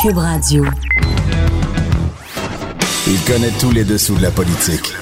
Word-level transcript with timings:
Cube 0.00 0.18
Radio. 0.18 0.64
Il 3.08 3.20
connaît 3.24 3.50
tous 3.60 3.72
les 3.72 3.82
dessous 3.82 4.14
de 4.14 4.22
la 4.22 4.30
politique. 4.30 4.94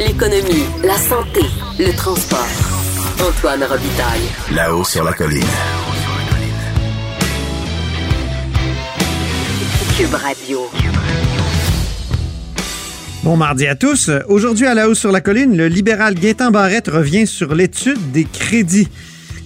L'économie, 0.00 0.64
la 0.82 0.96
santé, 0.96 1.42
le 1.78 1.94
transport. 1.94 2.48
Antoine 3.20 3.62
Robitaille. 3.62 4.22
Là-haut 4.52 4.82
sur 4.82 5.04
la 5.04 5.12
colline. 5.12 5.44
Cube 9.96 10.14
Radio. 10.14 10.68
Bon 13.22 13.36
mardi 13.36 13.68
à 13.68 13.76
tous. 13.76 14.10
Aujourd'hui 14.26 14.66
à 14.66 14.74
la 14.74 14.88
hausse 14.88 14.98
sur 14.98 15.12
la 15.12 15.20
colline, 15.20 15.56
le 15.56 15.68
libéral 15.68 16.14
Gaétan 16.14 16.50
Barrette 16.50 16.88
revient 16.88 17.28
sur 17.28 17.54
l'étude 17.54 18.10
des 18.10 18.24
crédits. 18.24 18.88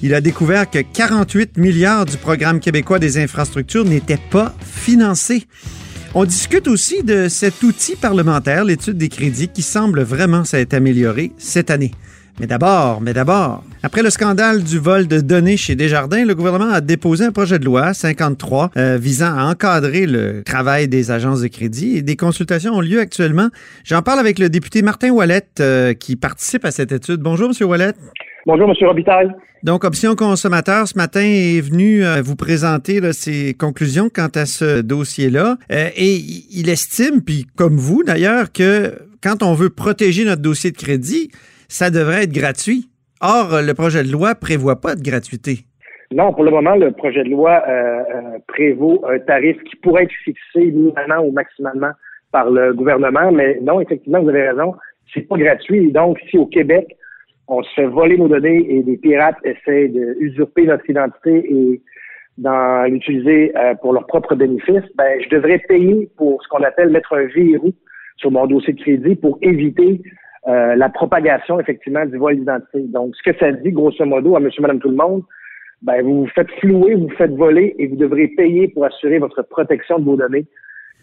Il 0.05 0.13
a 0.13 0.21
découvert 0.21 0.69
que 0.69 0.81
48 0.81 1.57
milliards 1.57 2.05
du 2.05 2.19
programme 2.19 2.61
québécois 2.61 2.99
des 2.99 3.17
infrastructures 3.17 3.87
n'étaient 3.87 4.21
pas 4.31 4.55
financés. 4.61 5.47
On 6.13 6.27
discute 6.27 6.69
aussi 6.69 7.03
de 7.03 7.29
cet 7.29 7.63
outil 7.63 7.97
parlementaire, 7.97 8.67
l'étude 8.67 8.99
des 8.99 9.09
crédits, 9.09 9.49
qui 9.49 9.63
semble 9.63 10.03
vraiment 10.03 10.45
s'être 10.45 10.75
amélioré 10.75 11.33
cette 11.39 11.71
année. 11.71 11.93
Mais 12.39 12.47
d'abord, 12.47 13.01
mais 13.01 13.15
d'abord, 13.15 13.65
après 13.83 14.03
le 14.03 14.11
scandale 14.11 14.63
du 14.63 14.79
vol 14.79 15.09
de 15.09 15.23
données 15.23 15.57
chez 15.57 15.75
Desjardins, 15.75 16.27
le 16.27 16.35
gouvernement 16.35 16.71
a 16.71 16.83
déposé 16.83 17.25
un 17.25 17.33
projet 17.33 17.59
de 17.59 17.65
loi 17.65 17.95
53 17.95 18.73
euh, 18.77 18.99
visant 19.01 19.35
à 19.35 19.45
encadrer 19.45 20.05
le 20.05 20.43
travail 20.45 20.87
des 20.87 21.13
agences 21.13 21.41
de 21.41 21.49
crédit 21.49 21.97
et 21.97 22.03
des 22.03 22.17
consultations 22.17 22.75
ont 22.75 22.83
lieu 22.83 23.01
actuellement. 23.01 23.49
J'en 23.85 24.03
parle 24.03 24.19
avec 24.19 24.39
le 24.39 24.51
député 24.51 24.83
Martin 24.83 25.13
Wallet 25.13 25.47
euh, 25.61 25.95
qui 25.95 26.17
participe 26.17 26.67
à 26.67 26.73
cette 26.73 26.93
étude. 26.93 27.21
Bonjour, 27.21 27.49
Monsieur 27.49 27.65
Wallet. 27.65 27.95
Bonjour, 28.47 28.69
M. 28.69 28.75
Robitaille. 28.87 29.31
Donc, 29.63 29.85
Option 29.85 30.15
Consommateur, 30.15 30.87
ce 30.87 30.99
matin, 30.99 31.23
est 31.23 31.61
venu 31.61 32.05
euh, 32.05 32.21
vous 32.23 32.37
présenter 32.37 33.01
ses 33.13 33.55
conclusions 33.55 34.09
quant 34.15 34.29
à 34.35 34.45
ce 34.45 34.83
dossier-là. 34.83 35.57
et 35.71 36.17
il 36.53 36.69
estime, 36.69 37.23
puis 37.25 37.47
comme 37.57 37.77
vous 37.77 38.03
d'ailleurs, 38.05 38.53
que 38.53 38.93
quand 39.23 39.43
on 39.43 39.55
veut 39.55 39.71
protéger 39.71 40.25
notre 40.25 40.43
dossier 40.43 40.71
de 40.71 40.77
crédit, 40.77 41.31
ça 41.69 41.91
devrait 41.91 42.25
être 42.25 42.33
gratuit. 42.33 42.91
Or, 43.23 43.63
le 43.63 43.73
projet 43.73 44.03
de 44.03 44.13
loi 44.13 44.35
prévoit 44.35 44.81
pas 44.81 44.95
de 44.95 45.03
gratuité. 45.03 45.65
Non, 46.13 46.33
pour 46.33 46.45
le 46.45 46.51
moment, 46.51 46.77
le 46.77 46.93
projet 46.93 47.25
de 47.25 47.31
loi 47.31 47.63
euh, 47.67 47.73
euh, 47.73 48.39
prévaut 48.47 49.05
un 49.09 49.19
tarif 49.19 49.57
qui 49.65 49.77
pourrait 49.77 50.05
être 50.05 50.13
fixé 50.25 50.71
minimalement 50.71 51.25
ou 51.25 51.33
maximalement 51.33 51.91
par 52.31 52.51
le 52.51 52.73
gouvernement, 52.73 53.33
mais 53.33 53.59
non, 53.63 53.81
effectivement, 53.81 54.21
vous 54.21 54.29
avez 54.29 54.49
raison, 54.51 54.75
c'est 55.13 55.23
pas 55.23 55.37
gratuit. 55.37 55.91
Donc, 55.91 56.19
si 56.31 56.37
au 56.37 56.47
Québec, 56.47 56.97
on 57.49 57.63
se 57.63 57.75
fait 57.75 57.87
voler 57.87 58.17
nos 58.17 58.29
données 58.29 58.67
et 58.69 58.83
des 58.83 58.97
pirates 58.97 59.37
essaient 59.45 59.89
d'usurper 59.89 60.65
notre 60.65 60.89
identité 60.89 61.45
et 61.53 61.81
d'en 62.39 62.85
l'utiliser 62.85 63.57
euh, 63.57 63.75
pour 63.77 63.93
leurs 63.93 64.07
propres 64.07 64.35
bénéfices, 64.35 64.85
ben, 64.97 65.21
je 65.23 65.29
devrais 65.29 65.59
payer 65.59 66.11
pour 66.17 66.43
ce 66.43 66.49
qu'on 66.49 66.63
appelle 66.63 66.91
mettre 66.91 67.13
un 67.13 67.27
verrou 67.27 67.73
sur 68.17 68.31
mon 68.31 68.47
dossier 68.47 68.73
de 68.73 68.81
crédit 68.81 69.15
pour 69.15 69.39
éviter 69.43 70.03
euh, 70.49 70.75
la 70.75 70.89
propagation, 70.89 71.61
effectivement, 71.61 72.05
du 72.07 72.17
vol 72.17 72.37
d'identité. 72.37 72.81
Donc, 72.89 73.15
ce 73.17 73.31
que 73.31 73.39
ça 73.39 73.53
dit, 73.53 73.71
grosso 73.71 74.05
modo, 74.05 74.37
à 74.37 74.41
monsieur, 74.41 74.63
madame, 74.63 74.81
tout 74.81 74.91
le 74.91 74.97
monde, 74.97 75.23
ben, 75.83 76.03
vous 76.03 76.23
vous 76.23 76.31
faites 76.35 76.51
flouer, 76.61 76.95
vous 76.95 77.09
vous 77.09 77.17
faites 77.17 77.33
voler 77.33 77.75
et 77.79 77.87
vous 77.87 77.97
devrez 77.97 78.29
payer 78.29 78.69
pour 78.69 78.85
assurer 78.85 79.19
votre 79.19 79.43
protection 79.43 79.99
de 79.99 80.05
vos 80.05 80.17
données. 80.17 80.47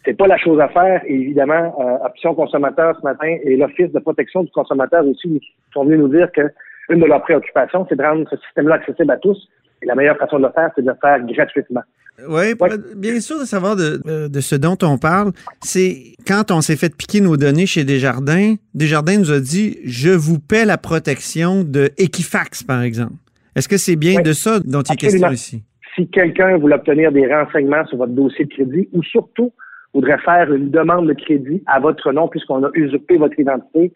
C'est 0.05 0.17
pas 0.17 0.27
la 0.27 0.37
chose 0.37 0.59
à 0.59 0.67
faire. 0.69 1.01
Et 1.05 1.13
évidemment, 1.13 1.75
euh, 1.79 2.05
Option 2.05 2.33
Consommateur 2.33 2.95
ce 2.99 3.03
matin 3.03 3.37
et 3.43 3.55
l'Office 3.55 3.91
de 3.91 3.99
protection 3.99 4.43
du 4.43 4.51
consommateur 4.51 5.05
aussi 5.05 5.41
sont 5.73 5.85
venus 5.85 5.99
nous 5.99 6.07
dire 6.07 6.31
que 6.31 6.41
une 6.89 6.99
de 6.99 7.05
leurs 7.05 7.21
préoccupations, 7.21 7.85
c'est 7.87 7.95
de 7.95 8.03
rendre 8.03 8.27
ce 8.29 8.37
système-là 8.37 8.75
accessible 8.75 9.11
à 9.11 9.17
tous. 9.17 9.37
Et 9.81 9.85
la 9.85 9.95
meilleure 9.95 10.17
façon 10.17 10.37
de 10.39 10.43
le 10.45 10.51
faire, 10.51 10.71
c'est 10.75 10.81
de 10.81 10.89
le 10.89 10.97
faire 11.01 11.19
gratuitement. 11.25 11.81
Oui, 12.27 12.53
bien 12.95 13.19
sûr 13.19 13.39
de 13.39 13.45
savoir 13.45 13.75
euh, 13.79 14.27
de, 14.27 14.39
ce 14.41 14.55
dont 14.55 14.77
on 14.83 14.97
parle. 14.97 15.31
C'est 15.61 16.15
quand 16.27 16.51
on 16.51 16.61
s'est 16.61 16.75
fait 16.75 16.95
piquer 16.95 17.21
nos 17.21 17.37
données 17.37 17.65
chez 17.65 17.83
Desjardins, 17.83 18.55
Desjardins 18.75 19.17
nous 19.17 19.31
a 19.31 19.39
dit 19.39 19.79
je 19.85 20.09
vous 20.09 20.39
paie 20.39 20.65
la 20.65 20.77
protection 20.77 21.63
de 21.63 21.89
Equifax, 21.97 22.63
par 22.63 22.83
exemple. 22.83 23.13
Est-ce 23.55 23.67
que 23.67 23.77
c'est 23.77 23.95
bien 23.95 24.21
de 24.21 24.33
ça 24.33 24.59
dont 24.59 24.81
il 24.81 24.93
est 24.93 24.97
question 24.97 25.31
ici? 25.31 25.63
Si 25.95 26.07
quelqu'un 26.09 26.57
voulait 26.57 26.75
obtenir 26.75 27.11
des 27.11 27.27
renseignements 27.33 27.85
sur 27.87 27.97
votre 27.97 28.13
dossier 28.13 28.45
de 28.45 28.53
crédit 28.53 28.87
ou 28.93 29.03
surtout 29.03 29.51
voudrait 29.93 30.19
faire 30.19 30.51
une 30.53 30.69
demande 30.69 31.07
de 31.07 31.13
crédit 31.13 31.63
à 31.67 31.79
votre 31.79 32.11
nom 32.11 32.27
puisqu'on 32.27 32.63
a 32.63 32.69
usurpé 32.73 33.17
votre 33.17 33.39
identité, 33.39 33.93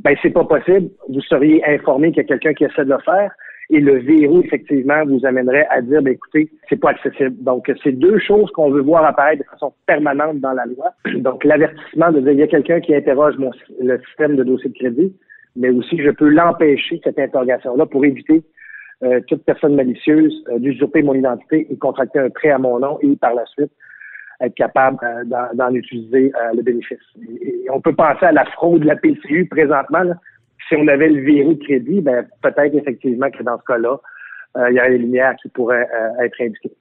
ben 0.00 0.16
c'est 0.22 0.30
pas 0.30 0.44
possible. 0.44 0.90
Vous 1.08 1.20
seriez 1.22 1.64
informé 1.66 2.10
qu'il 2.10 2.22
y 2.22 2.24
a 2.24 2.28
quelqu'un 2.28 2.54
qui 2.54 2.64
essaie 2.64 2.84
de 2.84 2.90
le 2.90 2.98
faire 3.04 3.30
et 3.70 3.80
le 3.80 3.98
verrou, 3.98 4.42
effectivement, 4.44 5.04
vous 5.06 5.24
amènerait 5.24 5.66
à 5.70 5.80
dire, 5.80 6.02
ben, 6.02 6.12
écoutez, 6.12 6.50
c'est 6.68 6.76
pas 6.76 6.90
accessible. 6.90 7.34
Donc, 7.42 7.70
c'est 7.82 7.92
deux 7.92 8.18
choses 8.18 8.50
qu'on 8.50 8.70
veut 8.70 8.82
voir 8.82 9.04
apparaître 9.04 9.42
de 9.42 9.48
façon 9.48 9.72
permanente 9.86 10.40
dans 10.40 10.52
la 10.52 10.66
loi. 10.66 10.92
Donc, 11.14 11.44
l'avertissement 11.44 12.12
de 12.12 12.20
dire, 12.20 12.32
il 12.32 12.38
y 12.40 12.42
a 12.42 12.46
quelqu'un 12.46 12.80
qui 12.80 12.94
interroge 12.94 13.36
mon, 13.38 13.52
le 13.80 13.98
système 14.06 14.36
de 14.36 14.44
dossier 14.44 14.70
de 14.70 14.74
crédit, 14.74 15.16
mais 15.56 15.70
aussi, 15.70 15.98
je 15.98 16.10
peux 16.10 16.28
l'empêcher, 16.28 17.00
cette 17.02 17.18
interrogation-là, 17.18 17.86
pour 17.86 18.04
éviter 18.04 18.42
euh, 19.02 19.20
toute 19.28 19.44
personne 19.44 19.76
malicieuse 19.76 20.44
euh, 20.50 20.58
d'usurper 20.58 21.02
mon 21.02 21.14
identité 21.14 21.66
et 21.70 21.76
contracter 21.76 22.18
un 22.18 22.30
prêt 22.30 22.50
à 22.50 22.58
mon 22.58 22.78
nom 22.78 22.98
et 23.00 23.16
par 23.16 23.34
la 23.34 23.46
suite 23.46 23.72
être 24.46 24.54
capable 24.54 24.98
euh, 25.02 25.24
d'en 25.54 25.74
utiliser 25.74 26.32
le 26.54 26.62
bénéfice. 26.62 26.98
Et, 27.40 27.66
on 27.72 27.80
peut 27.80 27.94
penser 27.94 28.26
à 28.26 28.32
la 28.32 28.44
fraude 28.44 28.82
de 28.82 28.86
la 28.86 28.96
PCU 28.96 29.46
présentement. 29.46 30.02
Là 30.02 30.14
si 30.68 30.74
on 30.76 30.86
avait 30.88 31.08
le 31.08 31.22
verrou 31.22 31.54
de 31.54 31.64
crédit, 31.64 32.00
ben, 32.00 32.26
peut-être 32.42 32.74
effectivement 32.74 33.30
que 33.30 33.42
dans 33.42 33.58
ce 33.58 33.64
cas-là, 33.66 33.96
euh, 34.56 34.70
il 34.70 34.76
y 34.76 34.78
a 34.78 34.88
des 34.88 34.98
lumières 34.98 35.34
qui 35.42 35.48
pourraient 35.48 35.88
euh, 35.94 36.24
être 36.24 36.40
indiquées. 36.40 36.72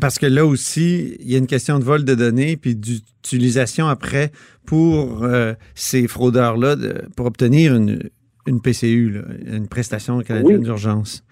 Parce 0.00 0.18
que 0.18 0.26
là 0.26 0.44
aussi, 0.44 1.16
il 1.20 1.30
y 1.30 1.36
a 1.36 1.38
une 1.38 1.46
question 1.46 1.78
de 1.78 1.84
vol 1.84 2.04
de 2.04 2.14
données 2.14 2.56
puis 2.56 2.74
d'utilisation 2.74 3.86
après 3.86 4.30
pour 4.66 5.22
euh, 5.22 5.52
ces 5.74 6.08
fraudeurs-là 6.08 6.74
pour 7.16 7.26
obtenir 7.26 7.76
une, 7.76 8.00
une 8.46 8.60
PCU, 8.60 9.20
une 9.46 9.68
prestation 9.68 10.18
canadienne 10.20 10.62
d'urgence. 10.62 11.24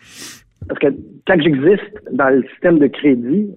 Parce 0.69 0.79
que 0.79 0.87
quand 1.27 1.41
j'existe 1.41 1.83
dans 2.13 2.29
le 2.29 2.45
système 2.51 2.79
de 2.79 2.87
crédit, 2.87 3.51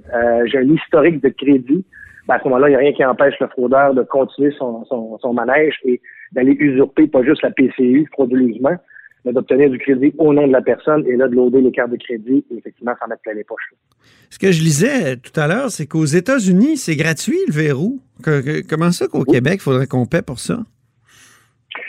j'ai 0.47 0.57
un 0.57 0.73
historique 0.73 1.21
de 1.21 1.29
crédit, 1.29 1.85
ben 2.27 2.35
à 2.35 2.39
ce 2.39 2.45
moment-là, 2.45 2.69
il 2.69 2.71
n'y 2.71 2.75
a 2.75 2.79
rien 2.79 2.93
qui 2.93 3.05
empêche 3.05 3.35
le 3.39 3.47
fraudeur 3.47 3.93
de 3.93 4.03
continuer 4.03 4.51
son, 4.57 4.83
son, 4.85 5.17
son 5.19 5.33
manège 5.33 5.75
et 5.83 6.01
d'aller 6.31 6.55
usurper 6.59 7.07
pas 7.07 7.23
juste 7.23 7.43
la 7.43 7.51
PCU 7.51 8.07
frauduleusement, 8.13 8.75
mais 9.23 9.33
d'obtenir 9.33 9.69
du 9.69 9.77
crédit 9.77 10.13
au 10.17 10.33
nom 10.33 10.47
de 10.47 10.51
la 10.51 10.61
personne 10.61 11.05
et 11.07 11.15
là 11.15 11.27
de 11.27 11.35
loader 11.35 11.61
les 11.61 11.71
cartes 11.71 11.91
de 11.91 11.97
crédit 11.97 12.43
et 12.51 12.57
effectivement 12.57 12.93
s'en 12.99 13.07
mettre 13.07 13.21
plein 13.21 13.33
les 13.33 13.43
poches. 13.43 13.73
Ce 14.29 14.39
que 14.39 14.51
je 14.51 14.61
lisais 14.61 15.17
tout 15.17 15.39
à 15.39 15.47
l'heure, 15.47 15.69
c'est 15.69 15.87
qu'aux 15.87 16.05
États-Unis, 16.05 16.77
c'est 16.77 16.95
gratuit 16.95 17.39
le 17.47 17.53
verrou. 17.53 17.99
comment 18.69 18.91
ça 18.91 19.07
qu'au 19.07 19.23
Québec, 19.23 19.55
il 19.55 19.61
faudrait 19.61 19.87
qu'on 19.87 20.05
paie 20.05 20.21
pour 20.21 20.39
ça? 20.39 20.59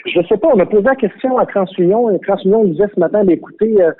Je 0.05 0.19
ne 0.19 0.25
sais 0.25 0.37
pas. 0.37 0.49
On 0.53 0.59
a 0.59 0.65
posé 0.65 0.83
la 0.83 0.95
question 0.95 1.37
à 1.37 1.45
TransUnion 1.45 2.11
et 2.11 2.19
TransUnion 2.19 2.63
nous 2.63 2.71
disait 2.71 2.89
ce 2.93 2.99
matin, 2.99 3.23
ben, 3.23 3.33
écoutez, 3.33 3.81
euh, 3.81 3.91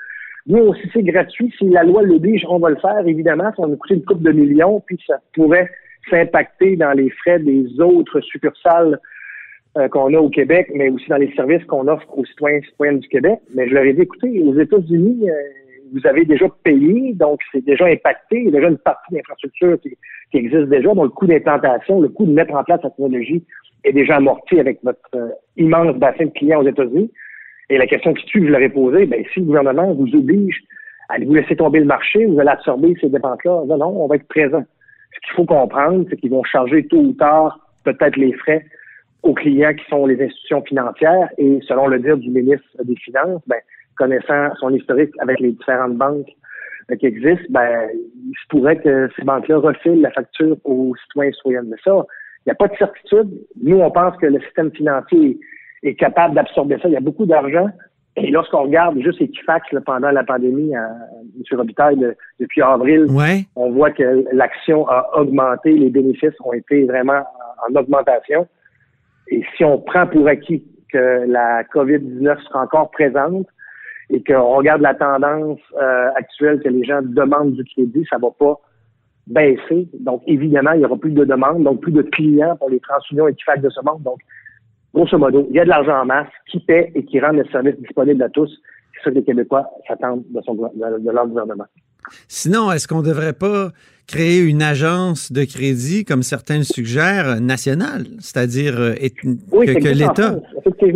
nous 0.46 0.58
aussi 0.58 0.88
c'est 0.92 1.02
gratuit. 1.02 1.52
Si 1.58 1.68
la 1.68 1.84
loi 1.84 2.02
l'oblige, 2.02 2.44
on 2.48 2.58
va 2.58 2.70
le 2.70 2.76
faire. 2.76 3.06
Évidemment, 3.06 3.50
ça 3.56 3.62
va 3.62 3.68
nous 3.68 3.76
coûter 3.76 3.94
une 3.94 4.04
coupe 4.04 4.22
de 4.22 4.32
millions, 4.32 4.82
puis 4.86 4.98
ça 5.06 5.20
pourrait 5.34 5.70
s'impacter 6.10 6.76
dans 6.76 6.92
les 6.92 7.10
frais 7.10 7.38
des 7.38 7.80
autres 7.80 8.20
succursales 8.20 8.98
euh, 9.76 9.88
qu'on 9.88 10.14
a 10.14 10.18
au 10.18 10.30
Québec, 10.30 10.70
mais 10.74 10.88
aussi 10.88 11.08
dans 11.08 11.16
les 11.16 11.32
services 11.34 11.64
qu'on 11.66 11.86
offre 11.88 12.06
aux 12.16 12.24
citoyens 12.24 12.58
et 12.58 12.62
citoyennes 12.62 13.00
du 13.00 13.08
Québec. 13.08 13.38
Mais 13.54 13.68
je 13.68 13.74
leur 13.74 13.84
ai 13.84 13.92
dit, 13.92 14.02
écoutez, 14.02 14.42
aux 14.42 14.58
États-Unis, 14.58 15.28
euh, 15.28 15.34
vous 15.92 16.06
avez 16.06 16.24
déjà 16.24 16.46
payé, 16.64 17.12
donc 17.14 17.40
c'est 17.52 17.64
déjà 17.64 17.86
impacté. 17.86 18.38
Il 18.38 18.44
y 18.46 18.48
a 18.48 18.52
déjà 18.52 18.68
une 18.68 18.78
partie 18.78 19.14
d'infrastructure 19.14 19.80
qui, 19.80 19.96
qui 20.30 20.38
existe 20.38 20.68
déjà, 20.68 20.94
donc 20.94 21.04
le 21.04 21.10
coût 21.10 21.26
d'implantation, 21.26 22.00
le 22.00 22.08
coût 22.08 22.26
de 22.26 22.32
mettre 22.32 22.54
en 22.54 22.64
place 22.64 22.80
la 22.82 22.90
technologie 22.90 23.44
est 23.84 23.92
déjà 23.92 24.16
amorti 24.16 24.58
avec 24.58 24.78
votre 24.82 24.98
euh, 25.14 25.28
immense 25.56 25.96
bassin 25.96 26.26
de 26.26 26.30
clients 26.30 26.62
aux 26.62 26.68
États-Unis. 26.68 27.10
Et 27.70 27.78
la 27.78 27.86
question 27.86 28.14
qui 28.14 28.24
tue, 28.26 28.46
je 28.46 28.50
leur 28.50 28.60
ai 28.60 28.68
posée, 28.68 29.06
ben, 29.06 29.22
si 29.32 29.40
le 29.40 29.46
gouvernement 29.46 29.92
vous 29.92 30.14
oblige 30.14 30.62
à 31.08 31.18
vous 31.18 31.34
laisser 31.34 31.56
tomber 31.56 31.80
le 31.80 31.86
marché, 31.86 32.24
vous 32.24 32.38
allez 32.40 32.50
absorber 32.50 32.94
ces 33.00 33.08
dépenses-là. 33.08 33.64
Non, 33.66 33.76
non, 33.78 34.02
on 34.02 34.06
va 34.06 34.16
être 34.16 34.28
présent. 34.28 34.64
Ce 35.18 35.28
qu'il 35.28 35.36
faut 35.36 35.44
comprendre, 35.44 36.06
c'est 36.08 36.16
qu'ils 36.16 36.30
vont 36.30 36.44
charger 36.44 36.86
tôt 36.86 36.98
ou 36.98 37.12
tard 37.12 37.58
peut-être 37.84 38.16
les 38.16 38.32
frais 38.34 38.64
aux 39.22 39.34
clients 39.34 39.74
qui 39.74 39.84
sont 39.88 40.06
les 40.06 40.22
institutions 40.22 40.62
financières 40.62 41.28
et 41.38 41.58
selon 41.66 41.88
le 41.88 41.98
dire 41.98 42.16
du 42.16 42.30
ministre 42.30 42.68
des 42.84 42.96
Finances, 42.96 43.42
ben, 43.46 43.58
connaissant 43.96 44.54
son 44.60 44.70
historique 44.70 45.12
avec 45.20 45.40
les 45.40 45.52
différentes 45.52 45.96
banques 45.96 46.28
qui 46.96 47.06
existent, 47.06 47.46
ben, 47.50 47.88
il 47.92 48.32
se 48.32 48.48
pourrait 48.48 48.78
que 48.78 49.08
ces 49.16 49.22
banques-là 49.22 49.58
refilent 49.58 50.00
la 50.00 50.10
facture 50.10 50.56
aux 50.64 50.94
citoyens 50.96 51.30
et 51.30 51.34
citoyennes. 51.34 51.68
Mais 51.68 51.76
ça, 51.84 52.06
il 52.46 52.48
n'y 52.48 52.52
a 52.52 52.54
pas 52.54 52.68
de 52.68 52.76
certitude. 52.76 53.28
Nous, 53.62 53.76
on 53.76 53.90
pense 53.90 54.16
que 54.16 54.26
le 54.26 54.40
système 54.40 54.70
financier 54.72 55.38
est 55.82 55.94
capable 55.94 56.34
d'absorber 56.34 56.78
ça. 56.80 56.88
Il 56.88 56.94
y 56.94 56.96
a 56.96 57.00
beaucoup 57.00 57.26
d'argent. 57.26 57.68
Et 58.22 58.30
lorsqu'on 58.30 58.64
regarde 58.64 58.98
juste 59.00 59.20
Equifax 59.20 59.66
pendant 59.84 60.10
la 60.10 60.24
pandémie, 60.24 60.74
à, 60.74 60.88
M. 61.36 61.58
Robitaille, 61.58 62.14
depuis 62.40 62.62
avril, 62.62 63.06
on 63.56 63.70
voit 63.70 63.90
que 63.90 64.24
l'action 64.32 64.88
a 64.88 65.08
augmenté, 65.16 65.72
les 65.72 65.90
bénéfices 65.90 66.34
ont 66.44 66.52
été 66.52 66.84
vraiment 66.84 67.22
en 67.68 67.74
augmentation. 67.74 68.46
Et 69.28 69.42
si 69.56 69.64
on 69.64 69.78
prend 69.78 70.06
pour 70.06 70.26
acquis 70.26 70.64
que 70.92 71.26
la 71.26 71.64
COVID-19 71.64 72.42
sera 72.44 72.62
encore 72.62 72.90
présente 72.90 73.46
et 74.10 74.22
qu'on 74.24 74.56
regarde 74.56 74.80
la 74.80 74.94
tendance 74.94 75.60
euh, 75.80 76.08
actuelle 76.14 76.60
que 76.60 76.68
les 76.68 76.84
gens 76.84 77.00
demandent 77.02 77.52
du 77.52 77.64
crédit, 77.64 78.06
ça 78.08 78.16
va 78.18 78.28
pas 78.30 78.58
baisser. 79.26 79.88
Donc, 80.00 80.22
évidemment, 80.26 80.72
il 80.72 80.80
y 80.80 80.84
aura 80.84 80.96
plus 80.96 81.12
de 81.12 81.24
demandes, 81.24 81.62
donc 81.62 81.82
plus 81.82 81.92
de 81.92 82.02
clients 82.02 82.56
pour 82.56 82.70
les 82.70 82.80
transunions 82.80 83.28
Equifax 83.28 83.60
de 83.60 83.68
ce 83.68 83.80
monde. 83.84 84.02
Donc, 84.02 84.18
grosso 84.92 85.18
modo, 85.18 85.46
il 85.50 85.56
y 85.56 85.60
a 85.60 85.64
de 85.64 85.68
l'argent 85.68 86.02
en 86.02 86.06
masse 86.06 86.28
qui 86.50 86.60
paie 86.60 86.92
et 86.94 87.04
qui 87.04 87.20
rend 87.20 87.32
le 87.32 87.44
service 87.46 87.76
disponible 87.78 88.22
à 88.22 88.28
tous. 88.28 88.50
C'est 88.94 89.04
ça 89.04 89.10
que 89.10 89.16
les 89.16 89.24
Québécois 89.24 89.68
s'attendent 89.86 90.24
de, 90.30 90.98
de, 90.98 91.10
leur 91.10 91.26
gouvernement. 91.26 91.66
Sinon, 92.26 92.72
est-ce 92.72 92.88
qu'on 92.88 93.02
ne 93.02 93.06
devrait 93.06 93.32
pas 93.34 93.70
créer 94.06 94.40
une 94.40 94.62
agence 94.62 95.30
de 95.30 95.44
crédit, 95.44 96.04
comme 96.04 96.22
certains 96.22 96.58
le 96.58 96.64
suggèrent, 96.64 97.40
nationale, 97.40 98.06
c'est-à-dire 98.20 98.80
euh, 98.80 98.94
que, 98.94 99.88
l'État, 99.88 100.40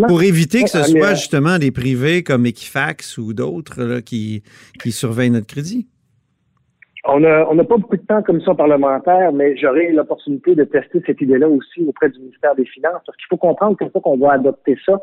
pour 0.09 0.23
éviter 0.23 0.65
que 0.65 0.71
ce 0.71 0.83
soit 0.83 1.09
euh, 1.09 1.15
justement 1.15 1.59
des 1.59 1.71
privés 1.71 2.23
comme 2.23 2.47
Equifax 2.47 3.19
ou 3.19 3.35
d'autres 3.35 4.01
qui, 4.01 4.43
qui 4.83 4.91
surveillent 4.91 5.31
notre 5.31 5.47
crédit? 5.47 5.87
On 7.05 7.19
n'a 7.19 7.51
on 7.51 7.57
pas 7.57 7.77
beaucoup 7.77 7.97
de 7.97 8.07
temps 8.07 8.23
comme 8.23 8.41
ça 8.43 8.55
parlementaire, 8.55 9.33
mais 9.33 9.57
j'aurai 9.57 9.91
l'opportunité 9.91 10.55
de 10.55 10.63
tester 10.65 11.03
cette 11.05 11.21
idée-là 11.21 11.49
aussi 11.49 11.85
auprès 11.87 12.09
du 12.11 12.21
ministère 12.21 12.55
des 12.55 12.65
Finances, 12.65 13.03
parce 13.05 13.17
qu'il 13.19 13.27
faut 13.29 13.37
comprendre 13.37 13.77
que 13.77 13.85
qu'on 13.85 14.19
va 14.19 14.35
adopter 14.35 14.79
ça, 14.87 15.01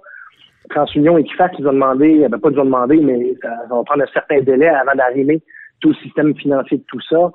TransUnion 0.69 1.18
et 1.18 1.22
Equifax, 1.22 1.56
ils 1.60 1.68
ont 1.68 1.74
demandé, 1.74 2.25
ben 2.30 2.40
pas 2.40 2.50
ils 2.51 2.60
ont 2.60 2.66
demandé, 2.66 2.98
mais 2.98 3.34
ça, 3.42 3.50
va 3.69 3.84
prendre 3.84 4.04
un 4.04 4.13
certain 4.13 4.40
délai 4.42 4.68
avant 4.68 4.96
d'arriver 4.96 5.42
tout 5.81 5.90
le 5.90 5.96
système 5.96 6.36
financier 6.36 6.78
de 6.78 6.84
tout 6.88 7.01
ça. 7.01 7.31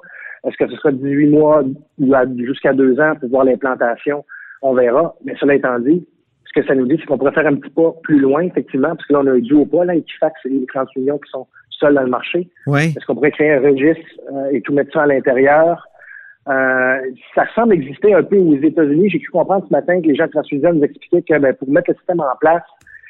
Est-ce 0.47 0.57
que 0.57 0.71
ce 0.71 0.77
sera 0.77 0.93
18 0.93 1.31
mois 1.31 1.63
ou 1.99 2.15
jusqu'à 2.39 2.73
deux 2.73 2.99
ans 3.01 3.15
pour 3.19 3.31
voir 3.31 3.45
l'implantation? 3.45 4.25
On 4.63 4.75
verra. 4.75 5.15
Mais 5.25 5.35
cela 5.41 5.55
étant 5.55 5.79
dit, 5.79 6.07
ce 6.47 6.61
que 6.61 6.67
ça 6.67 6.75
nous 6.75 6.87
dit, 6.87 6.97
c'est 6.99 7.07
qu'on 7.07 7.19
pourrait 7.19 7.33
faire 7.33 7.47
un 7.47 7.57
petit 7.57 7.71
pas 7.71 7.93
plus 8.03 8.19
loin, 8.19 8.43
effectivement, 8.43 8.95
parce 8.95 9.09
là, 9.11 9.21
on 9.21 9.27
a 9.27 9.33
un 9.33 9.39
duo 9.39 9.67
pas, 9.67 9.85
là, 9.85 9.95
Equifax 9.95 10.41
et 10.47 10.67
30 10.67 10.89
millions 10.97 11.19
qui 11.19 11.31
sont 11.31 11.47
dans 11.93 12.03
le 12.03 12.09
marché. 12.09 12.49
Est-ce 12.69 13.05
qu'on 13.07 13.15
pourrait 13.15 13.33
créer 13.33 13.53
un 13.53 13.61
registre 13.61 14.07
euh, 14.33 14.51
et 14.53 14.61
tout 14.63 14.73
mettre 14.73 14.93
ça 14.93 15.03
à 15.03 15.07
l'intérieur? 15.07 15.87
Euh, 16.49 16.99
ça 17.35 17.45
semble 17.55 17.75
exister 17.75 18.15
un 18.15 18.23
peu 18.23 18.37
aux 18.37 18.57
États-Unis. 18.57 19.11
J'ai 19.11 19.21
cru 19.21 19.31
comprendre 19.31 19.65
ce 19.67 19.73
matin 19.73 20.01
que 20.01 20.07
les 20.07 20.15
gens 20.15 20.27
de 20.27 20.31
TransUnion 20.31 20.75
nous 20.75 20.85
expliquaient 20.85 21.23
que 21.23 21.39
ben, 21.39 21.55
pour 21.55 21.69
mettre 21.71 21.91
le 21.91 21.97
système 21.97 22.21
en 22.21 22.37
place, 22.39 22.63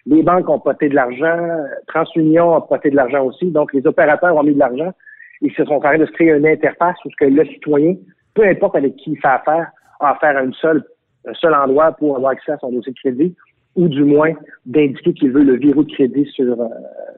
les 0.07 0.23
banques 0.23 0.49
ont 0.49 0.61
poté 0.61 0.89
de 0.89 0.95
l'argent, 0.95 1.65
TransUnion 1.89 2.55
a 2.55 2.61
poté 2.61 2.91
de 2.91 2.97
l'argent 2.97 3.25
aussi, 3.25 3.51
donc 3.51 3.73
les 3.73 3.87
opérateurs 3.87 4.37
ont 4.37 4.43
mis 4.43 4.55
de 4.55 4.59
l'argent. 4.59 4.93
Ils 5.41 5.53
se 5.53 5.65
sont 5.65 5.81
carrés 5.81 5.99
de 5.99 6.07
se 6.07 6.13
créer 6.13 6.31
une 6.31 6.47
interface 6.47 6.97
où 7.05 7.09
que 7.19 7.25
le 7.25 7.45
citoyen, 7.47 7.97
peu 8.35 8.47
importe 8.47 8.77
avec 8.77 8.97
qui 8.97 9.13
il 9.13 9.19
fait 9.19 9.29
affaire, 9.29 9.71
a 10.01 10.11
affaire 10.13 10.37
à 10.37 10.43
une 10.43 10.55
seule, 10.55 10.85
un 11.27 11.35
seul 11.35 11.55
endroit 11.55 11.93
pour 11.93 12.17
avoir 12.17 12.33
accès 12.33 12.53
à 12.53 12.59
son 12.59 12.71
dossier 12.71 12.93
de 12.93 12.99
crédit, 12.99 13.35
ou 13.77 13.89
du 13.89 14.05
moins 14.05 14.33
d'indiquer 14.67 15.13
qu'il 15.15 15.33
veut 15.33 15.43
le 15.43 15.59
verrou 15.59 15.83
de 15.83 15.93
crédit 15.93 16.27
sur, 16.33 16.61
euh, 16.61 16.69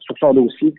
sur 0.01 0.17
son 0.19 0.35
dossier. 0.35 0.75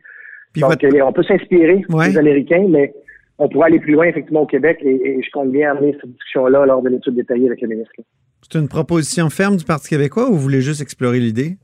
Donc, 0.55 0.73
on 1.03 1.13
peut 1.13 1.23
s'inspirer 1.23 1.83
des 1.87 2.17
Américains, 2.17 2.65
mais 2.69 2.93
on 3.37 3.47
pourrait 3.47 3.67
aller 3.67 3.79
plus 3.79 3.93
loin, 3.93 4.05
effectivement, 4.05 4.41
au 4.41 4.45
Québec, 4.47 4.79
et, 4.81 5.21
je 5.21 5.29
compte 5.31 5.51
bien 5.51 5.71
amener 5.71 5.95
cette 5.99 6.11
discussion-là 6.11 6.65
lors 6.65 6.81
de 6.81 6.89
l'étude 6.89 7.15
détaillée 7.15 7.47
avec 7.47 7.61
le 7.61 7.67
ministre. 7.67 7.93
C'est 8.41 8.57
une 8.57 8.67
proposition 8.67 9.29
ferme 9.29 9.57
du 9.57 9.65
Parti 9.65 9.89
québécois 9.89 10.29
ou 10.29 10.33
vous 10.33 10.39
voulez 10.39 10.61
juste 10.61 10.81
explorer 10.81 11.19
l'idée? 11.19 11.57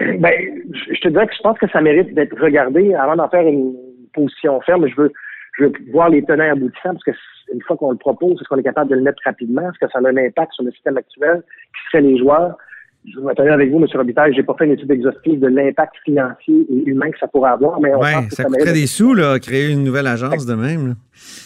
Ben, 0.20 0.32
je 0.70 1.00
te 1.00 1.08
dirais 1.08 1.26
que 1.26 1.34
je 1.34 1.42
pense 1.42 1.58
que 1.58 1.68
ça 1.70 1.80
mérite 1.80 2.14
d'être 2.14 2.40
regardé 2.40 2.94
avant 2.94 3.16
d'en 3.16 3.28
faire 3.28 3.46
une 3.46 3.74
position 4.14 4.60
ferme. 4.60 4.86
Je 4.86 4.94
veux, 4.94 5.12
je 5.58 5.64
veux 5.64 5.72
voir 5.90 6.08
les 6.08 6.22
tenants 6.22 6.52
aboutissants 6.52 6.92
parce 6.92 7.04
que 7.04 7.10
une 7.52 7.62
fois 7.62 7.76
qu'on 7.76 7.90
le 7.90 7.96
propose, 7.96 8.40
est-ce 8.40 8.48
qu'on 8.48 8.58
est 8.58 8.62
capable 8.62 8.90
de 8.90 8.96
le 8.96 9.02
mettre 9.02 9.20
rapidement? 9.24 9.62
Est-ce 9.62 9.84
que 9.84 9.90
ça 9.90 9.98
a 9.98 10.08
un 10.08 10.16
impact 10.16 10.52
sur 10.52 10.64
le 10.64 10.70
système 10.70 10.96
actuel? 10.96 11.42
Qui 11.42 11.90
seraient 11.90 12.02
les 12.02 12.18
joueurs? 12.18 12.56
Je 13.06 13.20
vais 13.20 13.32
être 13.32 13.40
avec 13.40 13.70
vous, 13.70 13.78
M. 13.78 13.86
Robitaille, 13.94 14.34
j'ai 14.34 14.42
pas 14.42 14.54
fait 14.58 14.66
une 14.66 14.72
étude 14.72 14.90
exhaustive 14.90 15.40
de 15.40 15.46
l'impact 15.46 15.94
financier 16.04 16.66
et 16.68 16.90
humain 16.90 17.10
que 17.10 17.18
ça 17.18 17.28
pourrait 17.28 17.50
avoir, 17.50 17.80
mais 17.80 17.94
on 17.94 18.00
ouais, 18.00 18.12
ça, 18.30 18.42
ça 18.42 18.44
coûterait 18.44 18.72
des 18.72 18.86
sous, 18.86 19.14
là, 19.14 19.38
créer 19.38 19.70
une 19.70 19.84
nouvelle 19.84 20.06
agence 20.06 20.44
de 20.44 20.54
même. 20.54 20.96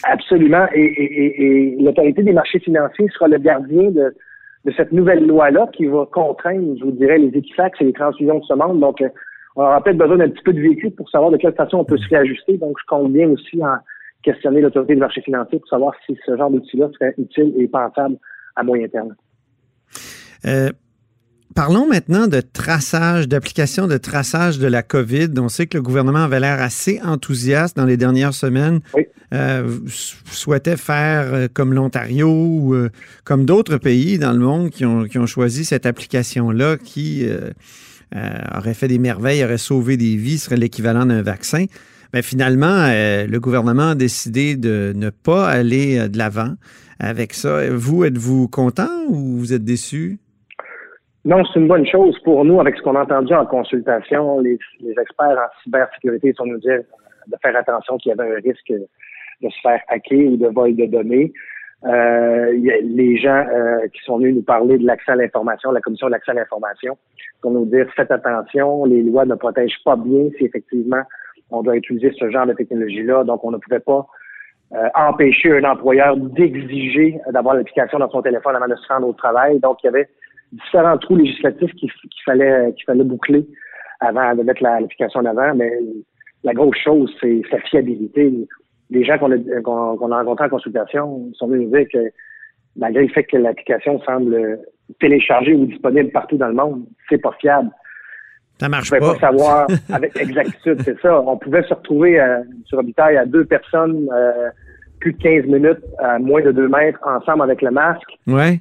Absolument. 0.03 0.65
Et, 0.73 1.77
l'autorité 1.79 2.23
des 2.23 2.33
marchés 2.33 2.59
financiers 2.59 3.07
sera 3.13 3.27
le 3.27 3.37
gardien 3.37 3.91
de, 3.91 4.13
cette 4.75 4.91
nouvelle 4.91 5.25
loi-là 5.25 5.69
qui 5.73 5.85
va 5.85 6.07
contraindre, 6.11 6.77
je 6.79 6.85
vous 6.85 6.91
dirais, 6.91 7.17
les 7.17 7.37
Equifax 7.37 7.79
et 7.81 7.85
les 7.85 7.93
transfusions 7.93 8.39
de 8.39 8.45
ce 8.45 8.53
monde. 8.53 8.79
Donc, 8.79 9.01
euh, 9.01 9.09
on 9.55 9.61
aura 9.61 9.83
peut-être 9.83 9.97
besoin 9.97 10.17
d'un 10.17 10.29
petit 10.29 10.43
peu 10.43 10.53
de 10.53 10.61
véhicule 10.61 10.91
pour 10.91 11.09
savoir 11.09 11.31
de 11.31 11.37
quelle 11.37 11.53
façon 11.53 11.77
on 11.77 11.85
peut 11.85 11.97
se 11.97 12.07
réajuster. 12.09 12.57
Donc, 12.57 12.77
je 12.79 12.85
compte 12.87 13.11
bien 13.13 13.29
aussi 13.29 13.63
en 13.63 13.75
questionner 14.23 14.61
l'autorité 14.61 14.95
des 14.95 14.99
marchés 15.01 15.21
financiers 15.21 15.59
pour 15.59 15.67
savoir 15.67 15.93
si 16.05 16.17
ce 16.25 16.35
genre 16.35 16.49
d'outil-là 16.49 16.89
serait 16.93 17.13
utile 17.17 17.53
et 17.57 17.67
pensable 17.67 18.17
à 18.55 18.63
moyen 18.63 18.87
terme. 18.87 19.15
Euh, 20.45 20.69
Parlons 21.55 21.87
maintenant 21.87 22.27
de 22.27 22.41
traçage, 22.41 23.27
d'application 23.27 23.87
de 23.87 23.97
traçage 23.97 24.57
de 24.57 24.67
la 24.67 24.81
COVID. 24.81 25.29
On 25.37 25.49
sait 25.49 25.67
que 25.67 25.77
le 25.77 25.83
gouvernement 25.83 26.23
avait 26.23 26.39
l'air 26.39 26.59
assez 26.61 26.99
enthousiaste 27.03 27.77
dans 27.77 27.85
les 27.85 27.97
dernières 27.97 28.33
semaines. 28.33 28.79
Oui. 28.95 29.05
Euh, 29.33 29.79
souhaitait 30.31 30.77
faire 30.77 31.33
euh, 31.33 31.47
comme 31.51 31.73
l'Ontario 31.73 32.29
ou 32.29 32.75
euh, 32.75 32.89
comme 33.23 33.45
d'autres 33.45 33.77
pays 33.77 34.19
dans 34.19 34.31
le 34.31 34.37
monde 34.37 34.69
qui 34.69 34.85
ont, 34.85 35.05
qui 35.05 35.17
ont 35.17 35.25
choisi 35.25 35.65
cette 35.65 35.87
application-là 35.87 36.77
qui 36.77 37.27
aurait 38.55 38.75
fait 38.75 38.87
des 38.87 38.99
merveilles, 38.99 39.43
aurait 39.43 39.57
sauvé 39.57 39.97
des 39.97 40.15
vies, 40.17 40.37
serait 40.37 40.57
l'équivalent 40.57 41.05
d'un 41.05 41.23
vaccin. 41.23 41.65
Mais 42.13 42.21
finalement, 42.21 42.87
le 42.89 43.37
gouvernement 43.39 43.89
a 43.89 43.95
décidé 43.95 44.55
de 44.55 44.93
ne 44.95 45.09
pas 45.09 45.49
aller 45.49 46.07
de 46.09 46.17
l'avant 46.19 46.53
avec 46.99 47.33
ça. 47.33 47.67
Vous, 47.71 48.03
êtes-vous 48.03 48.47
content 48.47 48.91
ou 49.09 49.39
vous 49.39 49.51
êtes 49.51 49.65
déçu? 49.65 50.19
Non, 51.25 51.43
c'est 51.45 51.59
une 51.59 51.69
bonne 51.69 51.87
chose 51.87 52.19
pour 52.19 52.43
nous 52.43 52.59
avec 52.59 52.75
ce 52.75 52.81
qu'on 52.81 52.95
a 52.95 53.03
entendu 53.03 53.33
en 53.33 53.45
consultation. 53.45 54.39
Les, 54.39 54.59
experts 55.01 55.37
en 55.37 55.63
cybersécurité 55.63 56.33
sont 56.33 56.45
nous 56.45 56.59
dire 56.59 56.81
de 57.27 57.37
faire 57.41 57.55
attention 57.55 57.97
qu'il 57.97 58.09
y 58.09 58.13
avait 58.19 58.29
un 58.29 58.41
risque 58.41 58.69
de 58.69 59.49
se 59.49 59.59
faire 59.61 59.79
hacker 59.87 60.33
ou 60.33 60.37
de 60.37 60.47
vol 60.47 60.75
de 60.75 60.85
données. 60.85 61.31
Euh, 61.85 62.51
les 62.81 63.17
gens 63.17 63.45
euh, 63.51 63.87
qui 63.93 64.03
sont 64.03 64.17
venus 64.17 64.35
nous 64.35 64.41
parler 64.41 64.77
de 64.77 64.85
l'accès 64.85 65.11
à 65.11 65.15
l'information, 65.15 65.71
la 65.71 65.81
commission 65.81 66.07
de 66.07 66.11
l'accès 66.11 66.31
à 66.31 66.35
l'information, 66.35 66.97
pour 67.41 67.51
nous 67.51 67.65
dire 67.65 67.87
faites 67.95 68.11
attention, 68.11 68.85
les 68.85 69.01
lois 69.01 69.25
ne 69.25 69.35
protègent 69.35 69.81
pas 69.83 69.97
bien 69.97 70.29
si 70.37 70.45
effectivement 70.45 71.03
on 71.51 71.61
doit 71.61 71.75
utiliser 71.75 72.11
ce 72.17 72.29
genre 72.31 72.47
de 72.47 72.53
technologie-là. 72.53 73.23
Donc, 73.23 73.43
on 73.43 73.51
ne 73.51 73.57
pouvait 73.57 73.79
pas 73.79 74.07
euh, 74.73 74.89
empêcher 74.95 75.57
un 75.57 75.63
employeur 75.65 76.17
d'exiger 76.17 77.19
d'avoir 77.31 77.55
l'application 77.55 77.99
dans 77.99 78.09
son 78.09 78.21
téléphone 78.21 78.55
avant 78.55 78.67
de 78.67 78.75
se 78.75 78.87
rendre 78.87 79.07
au 79.07 79.13
travail. 79.13 79.59
Donc, 79.59 79.77
il 79.83 79.87
y 79.87 79.89
avait 79.89 80.09
différents 80.53 80.97
trous 80.97 81.15
législatifs 81.15 81.71
qu'il 81.73 81.89
fallait 82.25 82.73
qu'il 82.73 82.85
fallait 82.85 83.03
boucler 83.03 83.45
avant 83.99 84.35
de 84.35 84.43
mettre 84.43 84.63
l'application 84.63 85.21
en 85.21 85.25
avant, 85.25 85.55
mais 85.55 85.71
la 86.43 86.53
grosse 86.53 86.77
chose, 86.77 87.13
c'est 87.21 87.41
sa 87.49 87.59
fiabilité. 87.59 88.31
Les 88.89 89.03
gens 89.03 89.17
qu'on 89.17 89.31
a, 89.31 89.61
qu'on 89.63 90.11
a 90.11 90.17
rencontrés 90.19 90.45
en 90.45 90.49
consultation 90.49 91.31
sont 91.33 91.47
venus 91.47 91.69
nous 91.69 91.77
dire 91.77 91.87
que 91.91 92.11
malgré 92.75 93.03
le 93.03 93.09
fait 93.09 93.23
que 93.23 93.37
l'application 93.37 93.99
semble 94.01 94.59
téléchargée 94.99 95.53
ou 95.53 95.65
disponible 95.65 96.11
partout 96.11 96.37
dans 96.37 96.47
le 96.47 96.53
monde, 96.53 96.85
c'est 97.09 97.21
pas 97.21 97.31
fiable. 97.39 97.69
Ça 98.59 98.69
marche 98.69 98.89
pas. 98.89 98.99
pas 98.99 99.19
savoir 99.19 99.67
avec 99.89 100.15
exactitude, 100.17 100.81
c'est 100.83 100.99
ça. 100.99 101.21
On 101.21 101.37
pouvait 101.37 101.63
se 101.63 101.73
retrouver 101.73 102.19
euh, 102.19 102.41
sur 102.65 102.79
Habitail 102.79 103.17
à 103.17 103.25
deux 103.25 103.45
personnes 103.45 104.07
euh, 104.13 104.49
plus 105.03 105.11
de 105.11 105.21
15 105.21 105.45
minutes 105.47 105.83
à 105.99 106.17
moins 106.17 106.41
de 106.41 106.53
2 106.53 106.69
mètres 106.69 106.99
ensemble 107.05 107.43
avec 107.43 107.61
le 107.61 107.71
masque. 107.71 108.09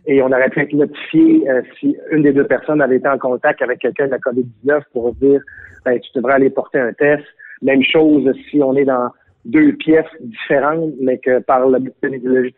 Et 0.08 0.20
on 0.22 0.26
aurait 0.26 0.50
pu 0.50 0.61
être 0.61 0.72
notifié 0.72 1.49
euh, 1.49 1.62
si 1.78 1.96
une 2.11 2.25
des 2.25 2.32
deux 2.32 2.46
personnes 2.46 2.82
avait 2.82 2.96
été 2.96 3.06
en 3.06 3.16
contact 3.16 3.62
avec 3.62 3.78
quelqu'un 3.78 4.06
de 4.06 4.11
la 4.11 4.18
COVID-19 4.18 4.82
pour 4.92 5.14
dire 5.14 5.40
ben, 5.84 6.00
tu 6.00 6.11
devrais 6.16 6.34
aller 6.34 6.50
porter 6.50 6.80
un 6.80 6.92
test. 6.94 7.22
Même 7.62 7.84
chose 7.84 8.28
si 8.50 8.61
on 8.61 8.75
est 8.75 8.84
dans 8.84 9.11
deux 9.44 9.72
pièces 9.75 10.11
différentes, 10.20 10.94
mais 11.00 11.18
que 11.18 11.38
par 11.38 11.68
la 11.68 11.78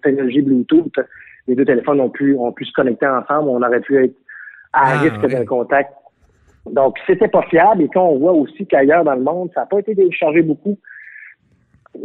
technologie 0.02 0.40
Bluetooth, 0.40 0.98
les 1.46 1.54
deux 1.54 1.66
téléphones 1.66 2.00
ont 2.00 2.08
pu, 2.08 2.34
ont 2.38 2.52
pu 2.52 2.64
se 2.64 2.72
connecter 2.72 3.06
ensemble. 3.06 3.50
On 3.50 3.62
aurait 3.62 3.80
pu 3.80 4.02
être 4.02 4.14
à 4.72 4.94
ah, 4.94 4.98
risque 5.00 5.26
d'un 5.26 5.44
contact. 5.44 5.92
Donc, 6.70 6.96
c'était 7.06 7.28
pas 7.28 7.42
fiable. 7.42 7.82
Et 7.82 7.88
quand 7.92 8.06
on 8.06 8.18
voit 8.18 8.32
aussi 8.32 8.66
qu'ailleurs 8.66 9.04
dans 9.04 9.14
le 9.14 9.22
monde, 9.22 9.50
ça 9.54 9.60
n'a 9.60 9.66
pas 9.66 9.80
été 9.80 9.94
déchargé 9.94 10.40
beaucoup. 10.40 10.78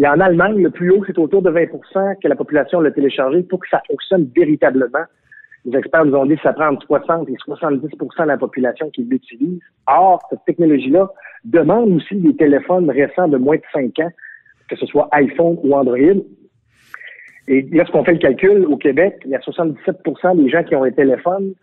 A 0.04 0.14
en 0.14 0.20
Allemagne, 0.20 0.62
le 0.62 0.70
plus 0.70 0.92
haut, 0.92 1.04
c'est 1.06 1.18
autour 1.18 1.42
de 1.42 1.50
20% 1.50 2.20
que 2.22 2.28
la 2.28 2.36
population 2.36 2.80
l'a 2.80 2.92
téléchargé 2.92 3.44
pour 3.44 3.60
que 3.60 3.70
ça 3.70 3.82
fonctionne 3.88 4.30
véritablement. 4.36 5.06
Les 5.66 5.78
experts 5.78 6.06
nous 6.06 6.16
ont 6.16 6.26
dit 6.26 6.36
que 6.36 6.42
ça 6.42 6.54
prend 6.54 6.70
entre 6.70 6.86
60 6.86 7.30
et 7.30 7.34
70% 7.34 8.22
de 8.22 8.28
la 8.28 8.38
population 8.38 8.90
qui 8.92 9.04
l'utilise. 9.04 9.60
Or, 9.88 10.22
cette 10.30 10.46
technologie-là 10.46 11.10
demande 11.44 11.92
aussi 11.92 12.16
des 12.16 12.36
téléphones 12.36 12.90
récents 12.90 13.28
de 13.28 13.38
moins 13.38 13.58
de 13.58 13.64
5 13.74 14.00
ans 14.00 14.12
que 14.70 14.76
ce 14.76 14.86
soit 14.86 15.10
iPhone 15.12 15.58
ou 15.64 15.74
Android. 15.74 16.24
Et 17.48 17.64
lorsqu'on 17.72 18.04
fait 18.04 18.14
le 18.14 18.20
calcul, 18.20 18.66
au 18.66 18.78
Québec, 18.78 19.16
il 19.26 19.32
y 19.32 19.36
a 19.36 19.40
77% 19.40 20.38
des 20.38 20.50
gens 20.50 20.64
qui 20.64 20.76
ont 20.76 20.84
un 20.84 20.92
téléphone. 20.92 21.54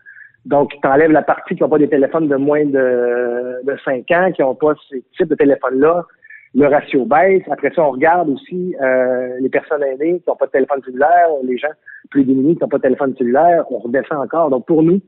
Donc, 0.44 0.72
tu 0.80 0.88
enlèves 0.88 1.12
la 1.12 1.22
partie 1.22 1.54
qui 1.54 1.62
n'ont 1.62 1.68
pas 1.68 1.78
des 1.78 1.88
téléphones 1.88 2.28
de 2.28 2.36
moins 2.36 2.64
de, 2.64 3.64
de 3.64 3.76
5 3.84 4.10
ans, 4.10 4.32
qui 4.32 4.42
n'ont 4.42 4.54
pas 4.54 4.74
ce 4.88 4.96
type 5.16 5.28
de 5.28 5.34
téléphone-là. 5.34 6.04
Le 6.58 6.68
ratio 6.68 7.04
baisse. 7.04 7.42
Après 7.50 7.70
ça, 7.74 7.82
on 7.82 7.90
regarde 7.90 8.30
aussi 8.30 8.74
euh, 8.80 9.36
les 9.40 9.50
personnes 9.50 9.82
aînées 9.82 10.20
qui 10.20 10.24
n'ont 10.26 10.36
pas 10.36 10.46
de 10.46 10.52
téléphone 10.52 10.80
cellulaire, 10.82 11.28
les 11.42 11.58
gens 11.58 11.68
plus 12.10 12.24
démunis 12.24 12.56
qui 12.56 12.62
n'ont 12.62 12.68
pas 12.68 12.78
de 12.78 12.82
téléphone 12.82 13.14
cellulaire. 13.18 13.70
On 13.70 13.78
redescend 13.78 14.20
encore. 14.20 14.48
Donc, 14.48 14.64
pour 14.66 14.82
nous, 14.82 15.02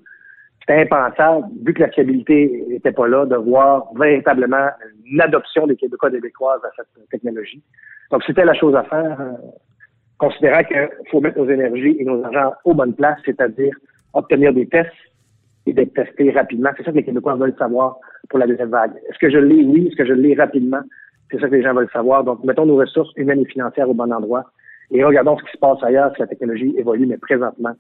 c'était 0.60 0.82
impensable, 0.82 1.46
vu 1.64 1.72
que 1.72 1.80
la 1.80 1.88
fiabilité 1.88 2.66
n'était 2.68 2.92
pas 2.92 3.08
là, 3.08 3.24
de 3.24 3.36
voir 3.36 3.90
véritablement 3.94 4.68
une 5.10 5.22
adoption 5.22 5.66
des 5.66 5.76
Québécois 5.76 6.10
Québécoises 6.10 6.60
à 6.64 6.68
cette 6.76 7.08
technologie. 7.08 7.62
Donc, 8.10 8.22
c'était 8.26 8.44
la 8.44 8.52
chose 8.52 8.76
à 8.76 8.82
faire, 8.82 9.18
euh, 9.18 9.32
considérant 10.18 10.62
qu'il 10.64 10.86
faut 11.10 11.22
mettre 11.22 11.38
nos 11.38 11.48
énergies 11.48 11.96
et 11.98 12.04
nos 12.04 12.22
argents 12.24 12.52
aux 12.64 12.74
bonnes 12.74 12.94
places, 12.94 13.20
c'est-à-dire 13.24 13.74
obtenir 14.12 14.52
des 14.52 14.66
tests 14.66 14.90
et 15.64 15.72
d'être 15.72 15.94
testés 15.94 16.30
rapidement. 16.30 16.70
C'est 16.76 16.84
ça 16.84 16.90
que 16.90 16.96
les 16.96 17.04
Québécois 17.04 17.36
veulent 17.36 17.56
savoir 17.58 17.96
pour 18.28 18.38
la 18.38 18.46
deuxième 18.46 18.68
vague. 18.68 18.92
Est-ce 19.08 19.18
que 19.18 19.30
je 19.30 19.38
l'ai? 19.38 19.64
Oui. 19.64 19.86
Est-ce 19.86 19.96
que 19.96 20.04
je 20.04 20.12
l'ai 20.12 20.34
rapidement? 20.34 20.82
C'est 21.30 21.40
ça 21.40 21.48
que 21.48 21.54
les 21.54 21.62
gens 21.62 21.74
veulent 21.74 21.90
savoir. 21.92 22.24
Donc, 22.24 22.42
mettons 22.44 22.66
nos 22.66 22.76
ressources 22.76 23.12
humaines 23.16 23.40
et 23.40 23.44
financières 23.46 23.88
au 23.88 23.94
bon 23.94 24.12
endroit 24.12 24.44
et 24.90 25.04
regardons 25.04 25.36
ce 25.38 25.44
qui 25.44 25.52
se 25.52 25.58
passe 25.58 25.82
ailleurs 25.82 26.12
si 26.14 26.20
la 26.20 26.26
technologie 26.26 26.74
évolue, 26.78 27.06
mais 27.06 27.18
présentement, 27.18 27.74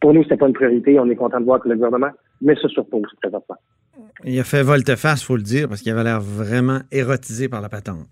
pour 0.00 0.14
nous, 0.14 0.24
c'est 0.28 0.36
pas 0.36 0.46
une 0.46 0.52
priorité. 0.52 0.98
On 1.00 1.08
est 1.10 1.16
content 1.16 1.40
de 1.40 1.44
voir 1.44 1.60
que 1.60 1.68
le 1.68 1.74
gouvernement 1.74 2.10
met 2.40 2.54
ça 2.56 2.68
sur 2.68 2.86
pause 2.86 3.08
présentement. 3.20 3.56
Il 4.24 4.38
a 4.38 4.44
fait 4.44 4.62
volte-face, 4.62 5.22
il 5.22 5.26
faut 5.26 5.36
le 5.36 5.42
dire, 5.42 5.68
parce 5.68 5.80
qu'il 5.80 5.92
avait 5.92 6.04
l'air 6.04 6.20
vraiment 6.20 6.80
érotisé 6.92 7.48
par 7.48 7.60
la 7.60 7.68
patente. 7.68 8.06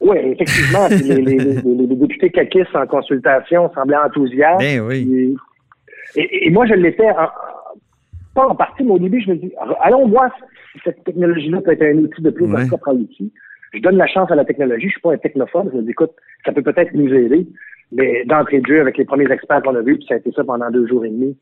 Oui, 0.00 0.16
effectivement. 0.18 0.88
les, 0.88 1.96
députés 1.96 2.30
caquistes 2.30 2.74
en 2.74 2.86
consultation 2.86 3.70
semblaient 3.74 3.96
enthousiastes. 3.96 4.60
Ben 4.60 4.80
oui. 4.80 5.36
Et, 6.16 6.50
moi, 6.50 6.66
je 6.66 6.74
l'étais 6.74 7.10
pas 8.34 8.46
en 8.46 8.54
partie, 8.54 8.82
mais 8.82 8.92
au 8.92 8.98
début, 8.98 9.20
je 9.20 9.30
me 9.30 9.36
dis, 9.36 9.52
allons 9.80 10.08
voir 10.08 10.30
si 10.72 10.80
cette 10.84 11.04
technologie-là 11.04 11.60
peut 11.60 11.72
être 11.72 11.82
un 11.82 11.98
outil 11.98 12.22
de 12.22 12.30
plus 12.30 12.46
dans 12.46 12.66
propre 12.66 12.94
outil. 12.94 13.32
Je 13.72 13.80
donne 13.80 13.96
la 13.96 14.06
chance 14.06 14.30
à 14.30 14.34
la 14.34 14.44
technologie. 14.44 14.86
Je 14.86 14.92
suis 14.92 15.00
pas 15.00 15.12
un 15.12 15.18
technophone. 15.18 15.70
Je 15.72 15.78
me 15.78 15.82
dis, 15.82 15.90
écoute, 15.90 16.12
ça 16.44 16.52
peut 16.52 16.62
peut-être 16.62 16.92
nous 16.94 17.12
aider. 17.12 17.46
Mais 17.90 18.24
d'entrée 18.24 18.60
de 18.60 18.66
jeu, 18.66 18.80
avec 18.80 18.96
les 18.96 19.04
premiers 19.04 19.30
experts 19.30 19.62
qu'on 19.62 19.74
a 19.74 19.82
vus, 19.82 19.96
puis 19.96 20.06
ça 20.08 20.14
a 20.14 20.16
été 20.18 20.32
ça 20.32 20.44
pendant 20.44 20.70
deux 20.70 20.86
jours 20.86 21.04
et 21.04 21.10
demi, 21.10 21.36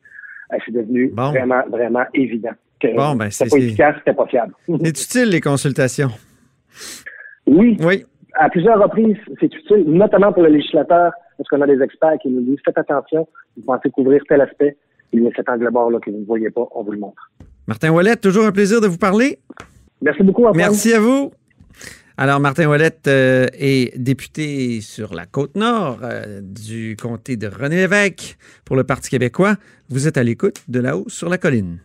euh, 0.53 0.57
c'est 0.65 0.73
devenu 0.73 1.09
vraiment, 1.15 1.63
vraiment 1.69 2.03
évident 2.13 2.51
que 2.81 2.95
bon, 2.95 3.15
ben, 3.15 3.29
c'était 3.29 3.49
pas 3.49 3.57
efficace, 3.57 3.95
c'était 3.99 4.13
pas 4.13 4.25
fiable. 4.25 4.53
C'est 4.67 4.89
utile, 4.89 5.29
les 5.29 5.41
consultations? 5.41 6.11
Oui. 7.45 7.77
Oui. 7.81 8.05
À 8.33 8.49
plusieurs 8.49 8.81
reprises, 8.81 9.17
c'est 9.41 9.53
utile, 9.53 9.83
notamment 9.87 10.31
pour 10.31 10.43
le 10.43 10.49
législateur, 10.49 11.11
parce 11.37 11.49
qu'on 11.49 11.61
a 11.61 11.67
des 11.67 11.81
experts 11.81 12.17
qui 12.21 12.29
nous 12.29 12.41
disent 12.41 12.59
faites 12.63 12.77
attention, 12.77 13.27
vous 13.57 13.63
pensez 13.63 13.89
couvrir 13.89 14.21
tel 14.27 14.39
aspect, 14.39 14.77
il 15.11 15.23
y 15.23 15.27
a 15.27 15.31
cet 15.35 15.49
angle 15.49 15.69
bord 15.69 15.91
là 15.91 15.99
que 15.99 16.09
vous 16.09 16.19
ne 16.19 16.25
voyez 16.25 16.49
pas, 16.49 16.65
on 16.73 16.83
vous 16.83 16.93
le 16.93 16.99
montre. 16.99 17.29
Martin 17.67 17.91
Wallet, 17.91 18.15
toujours 18.15 18.45
un 18.45 18.53
plaisir 18.53 18.79
de 18.79 18.87
vous 18.87 18.97
parler. 18.97 19.37
Merci 20.01 20.23
beaucoup. 20.23 20.45
Antoine. 20.45 20.57
Merci 20.57 20.93
à 20.93 20.99
vous. 21.01 21.31
Alors, 22.21 22.39
Martin 22.39 22.67
Ouellette 22.69 23.07
euh, 23.07 23.47
est 23.53 23.97
député 23.97 24.79
sur 24.81 25.15
la 25.15 25.25
côte 25.25 25.55
nord 25.55 26.01
euh, 26.03 26.39
du 26.43 26.95
comté 26.95 27.35
de 27.35 27.47
René-Lévesque 27.47 28.37
pour 28.63 28.75
le 28.75 28.83
Parti 28.83 29.09
québécois. 29.09 29.55
Vous 29.89 30.07
êtes 30.07 30.17
à 30.17 30.23
l'écoute 30.23 30.57
de 30.67 30.79
là-haut 30.79 31.05
sur 31.07 31.29
la 31.29 31.39
colline. 31.39 31.79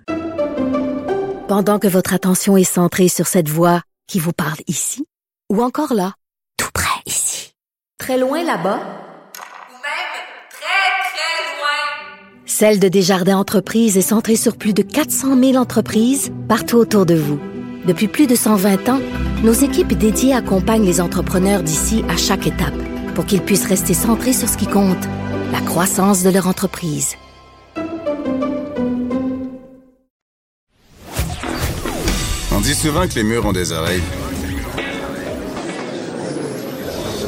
Pendant 1.48 1.78
que 1.78 1.86
votre 1.86 2.12
attention 2.12 2.58
est 2.58 2.64
centrée 2.64 3.08
sur 3.08 3.26
cette 3.26 3.48
voix 3.48 3.80
qui 4.06 4.18
vous 4.18 4.34
parle 4.34 4.58
ici, 4.66 5.06
ou 5.50 5.62
encore 5.62 5.94
là, 5.94 6.12
tout 6.58 6.68
près 6.74 7.00
ici, 7.06 7.54
très 7.96 8.18
loin 8.18 8.44
là-bas, 8.44 8.76
ou 8.76 9.72
même 9.72 10.12
très, 10.50 10.90
très 11.14 11.56
loin, 11.56 12.44
Celle 12.44 12.78
de 12.78 12.88
Desjardins 12.88 13.38
Entreprises 13.38 13.96
est 13.96 14.02
centrée 14.02 14.36
sur 14.36 14.58
plus 14.58 14.74
de 14.74 14.82
400 14.82 15.40
000 15.40 15.56
entreprises 15.56 16.30
partout 16.46 16.76
autour 16.76 17.06
de 17.06 17.14
vous. 17.14 17.40
Depuis 17.86 18.08
plus 18.08 18.26
de 18.26 18.34
120 18.34 18.88
ans, 18.88 19.00
nos 19.44 19.52
équipes 19.52 19.92
dédiées 19.96 20.34
accompagnent 20.34 20.84
les 20.84 21.00
entrepreneurs 21.00 21.62
d'ici 21.62 22.04
à 22.08 22.16
chaque 22.16 22.48
étape 22.48 22.74
pour 23.14 23.26
qu'ils 23.26 23.42
puissent 23.42 23.66
rester 23.66 23.94
centrés 23.94 24.32
sur 24.32 24.48
ce 24.48 24.56
qui 24.56 24.66
compte, 24.66 25.04
la 25.52 25.60
croissance 25.60 26.24
de 26.24 26.30
leur 26.30 26.48
entreprise. 26.48 27.14
On 32.50 32.60
dit 32.60 32.74
souvent 32.74 33.06
que 33.06 33.14
les 33.14 33.22
murs 33.22 33.46
ont 33.46 33.52
des 33.52 33.70
oreilles. 33.70 34.02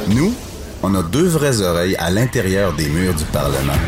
Nous, 0.08 0.34
on 0.82 0.92
a 0.96 1.04
deux 1.04 1.26
vraies 1.26 1.60
oreilles 1.60 1.94
à 2.00 2.10
l'intérieur 2.10 2.72
des 2.72 2.88
murs 2.88 3.14
du 3.14 3.24
Parlement. 3.26 3.78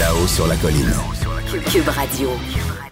Là-haut 0.00 0.26
sur 0.26 0.48
la 0.48 0.56
colline. 0.56 0.92
Cube 1.70 1.88
Radio. 1.88 2.30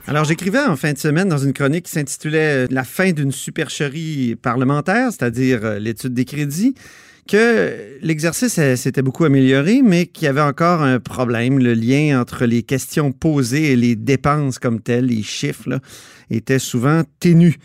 Alors, 0.08 0.24
j'écrivais 0.24 0.64
en 0.64 0.74
fin 0.74 0.94
de 0.94 0.98
semaine 0.98 1.28
dans 1.28 1.36
une 1.36 1.52
chronique 1.52 1.84
qui 1.84 1.92
s'intitulait 1.92 2.66
La 2.70 2.82
fin 2.82 3.12
d'une 3.12 3.30
supercherie 3.30 4.36
parlementaire, 4.40 5.12
c'est-à-dire 5.12 5.62
euh, 5.62 5.78
l'étude 5.78 6.14
des 6.14 6.24
crédits, 6.24 6.74
que 7.28 7.98
l'exercice 8.00 8.54
s'était 8.54 9.02
beaucoup 9.02 9.26
amélioré, 9.26 9.82
mais 9.84 10.06
qu'il 10.06 10.24
y 10.24 10.28
avait 10.28 10.40
encore 10.40 10.80
un 10.80 10.98
problème. 10.98 11.58
Le 11.58 11.74
lien 11.74 12.18
entre 12.18 12.46
les 12.46 12.62
questions 12.62 13.12
posées 13.12 13.72
et 13.72 13.76
les 13.76 13.96
dépenses 13.96 14.58
comme 14.58 14.80
telles, 14.80 15.04
les 15.04 15.22
chiffres, 15.22 15.68
là, 15.68 15.80
était 16.30 16.58
souvent 16.58 17.02
ténu. 17.20 17.56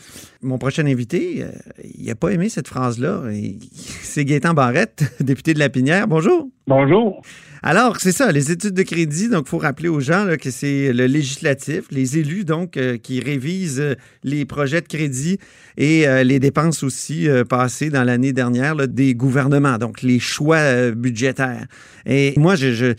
Mon 0.42 0.58
prochain 0.58 0.86
invité, 0.86 1.44
euh, 1.44 1.52
il 1.98 2.08
n'a 2.08 2.16
pas 2.16 2.32
aimé 2.32 2.50
cette 2.50 2.68
phrase-là. 2.68 3.22
C'est 4.02 4.26
Gaétan 4.26 4.54
Barrette, 4.54 5.16
député 5.22 5.54
de 5.54 5.60
La 5.60 5.70
Pinière. 5.70 6.10
Bonjour. 6.10 6.50
Bonjour. 6.68 7.22
Alors, 7.66 8.02
c'est 8.02 8.12
ça, 8.12 8.30
les 8.34 8.52
études 8.52 8.74
de 8.74 8.84
crédit. 8.84 9.30
Donc, 9.30 9.46
il 9.48 9.50
faut 9.50 9.58
rappeler 9.58 9.88
aux 9.88 10.02
gens 10.02 10.28
que 10.40 10.52
c'est 10.52 10.92
le 10.92 11.06
législatif, 11.06 11.86
les 11.92 12.18
élus, 12.18 12.44
donc, 12.44 12.76
euh, 12.76 12.98
qui 12.98 13.22
révisent 13.22 13.80
euh, 13.80 13.96
les 14.26 14.44
projets 14.44 14.82
de 14.82 14.88
crédit 14.88 15.40
et 15.78 16.06
euh, 16.06 16.24
les 16.24 16.42
dépenses 16.42 16.84
aussi 16.84 17.30
passées 17.48 17.90
dans 17.90 18.04
l'année 18.04 18.34
dernière 18.34 18.76
des 18.90 19.16
gouvernements, 19.16 19.78
donc 19.78 20.02
les 20.02 20.20
choix 20.20 20.92
budgétaires. 20.92 21.66
Et 22.06 22.34
moi, 22.36 22.56
je, 22.56 22.96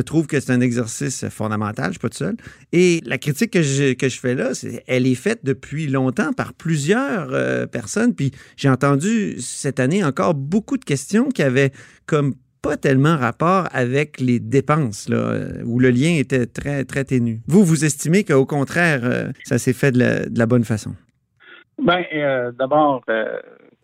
trouve 0.00 0.26
que 0.26 0.40
c'est 0.40 0.50
un 0.50 0.62
exercice 0.62 1.26
fondamental, 1.28 1.84
je 1.84 1.88
ne 1.88 1.92
suis 1.92 2.00
pas 2.00 2.08
tout 2.08 2.16
seul. 2.16 2.36
Et 2.72 3.02
la 3.04 3.18
critique 3.18 3.50
que 3.50 3.62
je, 3.62 3.92
que 3.92 4.08
je 4.08 4.18
fais 4.18 4.34
là, 4.34 4.52
elle 4.86 5.06
est 5.06 5.14
faite 5.14 5.40
depuis 5.44 5.88
longtemps 5.88 6.32
par 6.32 6.54
plusieurs 6.54 7.68
personnes. 7.68 8.14
Puis 8.14 8.32
j'ai 8.56 8.70
entendu 8.70 9.36
cette 9.40 9.78
année 9.78 10.02
encore 10.02 10.34
beaucoup 10.34 10.78
de 10.78 10.84
questions 10.84 11.28
qui 11.28 11.42
avaient 11.42 11.72
comme 12.06 12.34
pas 12.62 12.76
tellement 12.76 13.16
rapport 13.16 13.66
avec 13.72 14.20
les 14.20 14.40
dépenses, 14.40 15.08
là, 15.08 15.16
euh, 15.16 15.62
où 15.64 15.78
le 15.78 15.90
lien 15.90 16.16
était 16.18 16.46
très, 16.46 16.84
très 16.84 17.04
ténu. 17.04 17.40
Vous, 17.46 17.64
vous 17.64 17.84
estimez 17.84 18.24
qu'au 18.24 18.46
contraire, 18.46 19.00
euh, 19.04 19.30
ça 19.44 19.58
s'est 19.58 19.72
fait 19.72 19.92
de 19.92 20.38
la, 20.38 20.46
bonne 20.46 20.64
façon? 20.64 20.92
Bien, 21.82 22.02
euh, 22.14 22.52
d'abord, 22.58 23.02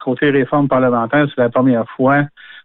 côté 0.00 0.31
réforme 0.31 0.69
parlementaire, 0.69 1.26
c'est 1.35 1.41
la 1.41 1.50
première 1.50 1.88
fois 1.97 2.25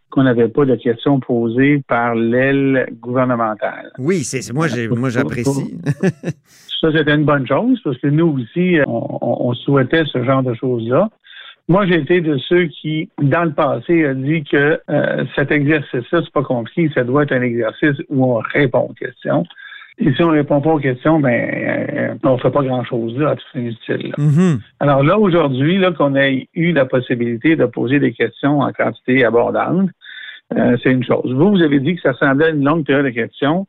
qu'on 0.09 0.23
n'avait 0.23 0.47
pas 0.47 0.65
de 0.65 0.75
questions 0.75 1.19
posées 1.19 1.83
par 1.87 2.15
l'aile 2.15 2.87
gouvernementale. 3.01 3.91
Oui, 3.97 4.23
c'est 4.23 4.53
moi, 4.53 4.67
moi 4.91 5.09
j'apprécie. 5.09 5.77
ça, 6.81 6.91
c'était 6.93 7.13
une 7.13 7.25
bonne 7.25 7.45
chose 7.45 7.79
parce 7.83 7.97
que 7.97 8.07
nous 8.07 8.37
aussi, 8.39 8.77
on 8.87 9.53
souhaitait 9.53 10.05
ce 10.05 10.23
genre 10.23 10.43
de 10.43 10.53
choses-là. 10.53 11.09
Moi, 11.69 11.85
j'ai 11.85 11.97
été 11.97 12.21
de 12.21 12.37
ceux 12.37 12.65
qui, 12.67 13.09
dans 13.21 13.43
le 13.43 13.51
passé, 13.51 14.05
a 14.05 14.13
dit 14.13 14.43
que 14.43 14.79
euh, 14.89 15.25
cet 15.35 15.51
exercice-là, 15.51 16.21
c'est 16.23 16.31
pas 16.31 16.43
compliqué, 16.43 16.89
ça 16.95 17.03
doit 17.03 17.23
être 17.23 17.33
un 17.33 17.41
exercice 17.41 17.97
où 18.07 18.23
on 18.23 18.41
répond 18.53 18.87
aux 18.89 18.93
questions. 18.93 19.43
Et 19.99 20.13
si 20.13 20.23
on 20.23 20.29
répond 20.29 20.61
pas 20.61 20.69
aux 20.69 20.79
questions, 20.79 21.19
ben 21.19 21.33
euh, 21.33 22.15
on 22.23 22.37
fait 22.37 22.51
pas 22.51 22.61
grand-chose 22.61 23.17
là, 23.17 23.35
tout 23.35 23.57
inutile. 23.57 24.13
Mm-hmm. 24.17 24.59
Alors 24.79 25.03
là, 25.03 25.19
aujourd'hui, 25.19 25.77
là, 25.77 25.91
qu'on 25.91 26.15
ait 26.15 26.47
eu 26.53 26.71
la 26.71 26.85
possibilité 26.85 27.55
de 27.55 27.65
poser 27.65 27.99
des 27.99 28.13
questions 28.13 28.59
en 28.59 28.71
quantité 28.71 29.25
abordante, 29.25 29.89
euh, 30.55 30.77
c'est 30.81 30.91
une 30.91 31.03
chose. 31.03 31.33
Vous, 31.33 31.49
vous 31.49 31.61
avez 31.63 31.79
dit 31.79 31.95
que 31.95 32.01
ça 32.01 32.13
semblait 32.13 32.51
une 32.51 32.63
longue 32.63 32.85
période 32.85 33.05
de 33.05 33.11
questions. 33.11 33.67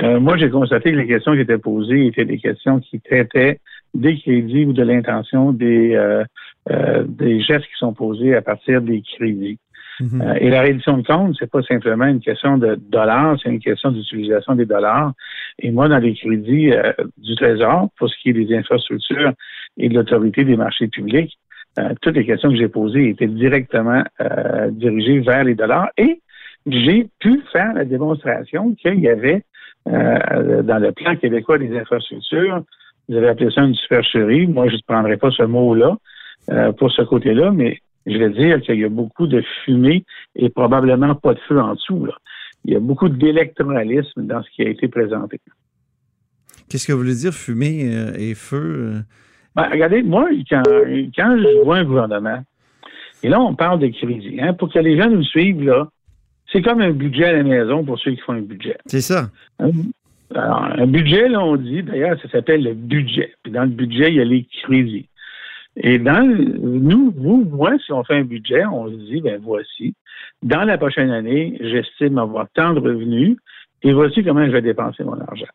moi, 0.00 0.36
j'ai 0.36 0.50
constaté 0.50 0.92
que 0.92 0.96
les 0.96 1.08
questions 1.08 1.32
qui 1.32 1.40
étaient 1.40 1.58
posées 1.58 2.06
étaient 2.06 2.24
des 2.24 2.38
questions 2.38 2.78
qui 2.78 3.00
traitaient 3.00 3.58
des 3.94 4.18
crédits 4.18 4.64
ou 4.64 4.72
de 4.72 4.82
l'intention 4.82 5.52
des, 5.52 5.94
euh, 5.94 6.24
euh, 6.70 7.04
des 7.06 7.40
gestes 7.40 7.66
qui 7.66 7.76
sont 7.78 7.92
posés 7.92 8.34
à 8.34 8.42
partir 8.42 8.80
des 8.80 9.02
crédits. 9.02 9.58
Mhm. 10.00 10.22
Euh, 10.22 10.34
et 10.40 10.50
la 10.50 10.62
réduction 10.62 10.96
de 10.96 11.06
compte, 11.06 11.36
c'est 11.38 11.50
pas 11.50 11.62
simplement 11.62 12.06
une 12.06 12.20
question 12.20 12.56
de 12.56 12.76
dollars, 12.76 13.36
c'est 13.42 13.50
une 13.50 13.60
question 13.60 13.90
d'utilisation 13.90 14.54
des 14.54 14.64
dollars. 14.64 15.12
Et 15.58 15.70
moi, 15.70 15.88
dans 15.88 15.98
les 15.98 16.14
crédits 16.14 16.72
du 17.18 17.34
Trésor, 17.36 17.90
pour 17.98 18.08
ce 18.08 18.16
qui 18.22 18.30
est 18.30 18.32
des 18.32 18.54
infrastructures 18.56 19.32
et 19.76 19.88
de 19.88 19.94
l'autorité 19.94 20.44
des 20.44 20.56
marchés 20.56 20.88
publics, 20.88 21.38
toutes 22.00 22.16
les 22.16 22.26
questions 22.26 22.50
que 22.50 22.56
j'ai 22.56 22.68
posées 22.68 23.10
étaient 23.10 23.26
directement 23.26 24.02
dirigées 24.70 25.20
vers 25.20 25.44
les 25.44 25.54
dollars. 25.54 25.88
Et 25.98 26.20
j'ai 26.66 27.06
pu 27.18 27.42
faire 27.52 27.74
la 27.74 27.84
démonstration 27.84 28.74
qu'il 28.74 29.00
y 29.00 29.08
avait 29.08 29.44
dans 29.86 30.78
le 30.78 30.92
plan 30.92 31.16
québécois 31.16 31.58
des 31.58 31.76
infrastructures 31.78 32.64
vous 33.08 33.16
avez 33.16 33.28
appelé 33.28 33.50
ça 33.50 33.62
une 33.62 33.74
supercherie. 33.74 34.46
Moi, 34.46 34.68
je 34.68 34.76
ne 34.76 34.80
prendrais 34.86 35.16
pas 35.16 35.30
ce 35.30 35.42
mot-là 35.42 35.96
euh, 36.50 36.72
pour 36.72 36.90
ce 36.92 37.02
côté-là, 37.02 37.50
mais 37.50 37.78
je 38.06 38.16
vais 38.16 38.30
dire 38.30 38.60
qu'il 38.62 38.80
y 38.80 38.84
a 38.84 38.88
beaucoup 38.88 39.26
de 39.26 39.42
fumée 39.64 40.04
et 40.34 40.48
probablement 40.48 41.14
pas 41.14 41.34
de 41.34 41.40
feu 41.40 41.60
en 41.60 41.74
dessous. 41.74 42.04
Là. 42.06 42.14
Il 42.64 42.72
y 42.72 42.76
a 42.76 42.80
beaucoup 42.80 43.08
d'électoralisme 43.08 44.26
dans 44.26 44.42
ce 44.42 44.50
qui 44.50 44.62
a 44.62 44.68
été 44.68 44.88
présenté. 44.88 45.40
Qu'est-ce 46.68 46.86
que 46.86 46.92
vous 46.92 46.98
voulez 46.98 47.14
dire, 47.14 47.34
fumée 47.34 47.94
euh, 47.94 48.14
et 48.16 48.34
feu? 48.34 48.94
Euh? 48.96 49.00
Ben, 49.54 49.68
regardez, 49.70 50.02
moi, 50.02 50.28
quand, 50.48 50.62
quand, 51.14 51.36
je 51.36 51.64
vois 51.64 51.78
un 51.78 51.84
gouvernement, 51.84 52.42
et 53.22 53.28
là, 53.28 53.40
on 53.40 53.54
parle 53.54 53.80
de 53.80 53.88
crise, 53.88 54.24
hein, 54.40 54.54
pour 54.54 54.72
que 54.72 54.78
les 54.78 54.96
gens 54.96 55.10
nous 55.10 55.22
suivent, 55.22 55.62
là, 55.62 55.88
c'est 56.50 56.62
comme 56.62 56.80
un 56.80 56.92
budget 56.92 57.26
à 57.26 57.32
la 57.32 57.42
maison 57.42 57.84
pour 57.84 57.98
ceux 57.98 58.12
qui 58.12 58.20
font 58.20 58.32
un 58.32 58.42
budget. 58.42 58.76
C'est 58.86 59.00
ça. 59.00 59.30
Alors, 60.34 60.64
un 60.64 60.86
budget, 60.86 61.28
là, 61.28 61.40
on 61.40 61.56
dit, 61.56 61.82
d'ailleurs, 61.82 62.20
ça 62.20 62.28
s'appelle 62.28 62.62
le 62.62 62.74
budget. 62.74 63.34
Puis 63.42 63.52
dans 63.52 63.62
le 63.62 63.68
budget, 63.68 64.08
il 64.08 64.16
y 64.16 64.20
a 64.20 64.24
les 64.24 64.46
crédits. 64.62 65.08
Et 65.76 65.98
dans 65.98 66.26
nous, 66.26 67.12
vous, 67.16 67.44
moi, 67.50 67.72
si 67.84 67.92
on 67.92 68.04
fait 68.04 68.16
un 68.16 68.24
budget, 68.24 68.64
on 68.66 68.88
se 68.88 68.94
dit, 68.94 69.20
ben 69.22 69.40
voici, 69.42 69.94
dans 70.42 70.64
la 70.64 70.76
prochaine 70.76 71.10
année, 71.10 71.56
j'estime 71.60 72.18
avoir 72.18 72.46
tant 72.54 72.74
de 72.74 72.80
revenus 72.80 73.36
et 73.82 73.92
voici 73.92 74.22
comment 74.22 74.44
je 74.44 74.50
vais 74.50 74.62
dépenser 74.62 75.02
mon 75.02 75.18
argent. 75.20 75.46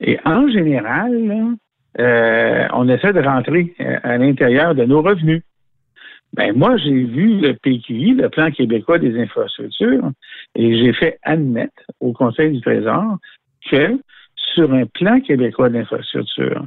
Et 0.00 0.18
en 0.24 0.48
général, 0.48 1.56
euh, 1.98 2.66
on 2.72 2.88
essaie 2.88 3.12
de 3.12 3.20
rentrer 3.20 3.74
euh, 3.80 3.98
à 4.02 4.18
l'intérieur 4.18 4.74
de 4.74 4.84
nos 4.84 5.00
revenus. 5.00 5.42
Ben 6.34 6.52
moi, 6.54 6.76
j'ai 6.76 7.04
vu 7.04 7.40
le 7.40 7.54
PQI, 7.54 8.14
le 8.14 8.28
Plan 8.28 8.50
québécois 8.50 8.98
des 8.98 9.18
infrastructures, 9.20 10.10
et 10.56 10.76
j'ai 10.78 10.92
fait 10.92 11.18
admettre 11.22 11.82
au 12.00 12.12
Conseil 12.12 12.52
du 12.52 12.60
Trésor 12.60 13.18
que 13.70 13.98
sur 14.54 14.72
un 14.72 14.86
plan 14.86 15.20
québécois 15.20 15.68
d'infrastructure 15.68 16.64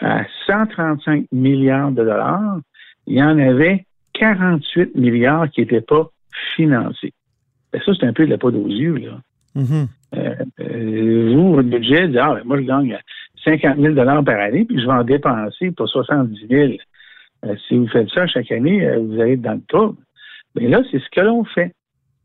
à 0.00 0.24
135 0.46 1.26
milliards 1.32 1.90
de 1.92 2.04
dollars, 2.04 2.58
il 3.06 3.16
y 3.16 3.22
en 3.22 3.38
avait 3.38 3.86
48 4.14 4.94
milliards 4.96 5.48
qui 5.50 5.60
n'étaient 5.60 5.80
pas 5.80 6.10
financés. 6.56 7.12
Ben, 7.72 7.80
ça, 7.84 7.92
c'est 7.98 8.06
un 8.06 8.12
peu 8.12 8.26
de 8.26 8.30
la 8.30 8.38
peau 8.38 8.50
aux 8.50 8.68
yeux, 8.68 8.96
là. 8.96 9.20
Mm-hmm. 9.56 9.86
Euh, 10.16 10.34
euh, 10.60 11.34
vous, 11.34 11.54
votre 11.54 11.68
budget, 11.68 12.08
dit, 12.08 12.18
ah, 12.18 12.34
ben, 12.34 12.42
moi, 12.44 12.58
je 12.58 12.66
gagne 12.66 12.98
50 13.44 13.78
000 13.78 13.94
dollars 13.94 14.24
par 14.24 14.38
année, 14.40 14.64
puis 14.64 14.80
je 14.80 14.86
vais 14.86 14.92
en 14.92 15.04
dépenser 15.04 15.70
pour 15.72 15.88
70 15.88 16.46
000. 16.48 16.72
Euh, 17.44 17.54
si 17.66 17.76
vous 17.76 17.88
faites 17.88 18.08
ça 18.10 18.26
chaque 18.26 18.50
année, 18.50 18.88
vous 18.98 19.20
allez 19.20 19.32
être 19.32 19.42
dans 19.42 19.54
le 19.54 19.62
trouble. 19.68 19.98
Mais 20.54 20.68
là, 20.68 20.82
c'est 20.90 20.98
ce 20.98 21.08
que 21.10 21.20
l'on 21.20 21.44
fait. 21.44 21.72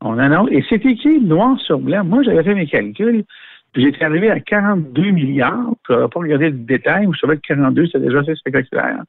On 0.01 0.17
annonce, 0.17 0.50
et 0.51 0.63
c'est 0.70 0.86
écrit 0.86 1.22
noir 1.22 1.60
sur 1.62 1.79
blanc. 1.79 2.03
Moi, 2.03 2.24
j'avais 2.24 2.43
fait 2.43 2.55
mes 2.55 2.67
calculs. 2.67 3.24
J'étais 3.75 4.03
arrivé 4.03 4.30
à 4.30 4.39
42 4.39 5.12
milliards. 5.12 5.74
Je 5.88 5.94
n'aurais 5.94 6.08
pas 6.08 6.20
regardé 6.20 6.46
le 6.50 6.58
détail, 6.58 7.08
je 7.12 7.20
savais 7.20 7.38
que 7.38 7.42
42, 7.48 7.88
c'est 7.92 8.00
déjà 8.00 8.20
assez 8.20 8.36
spectaculaire. 8.36 9.03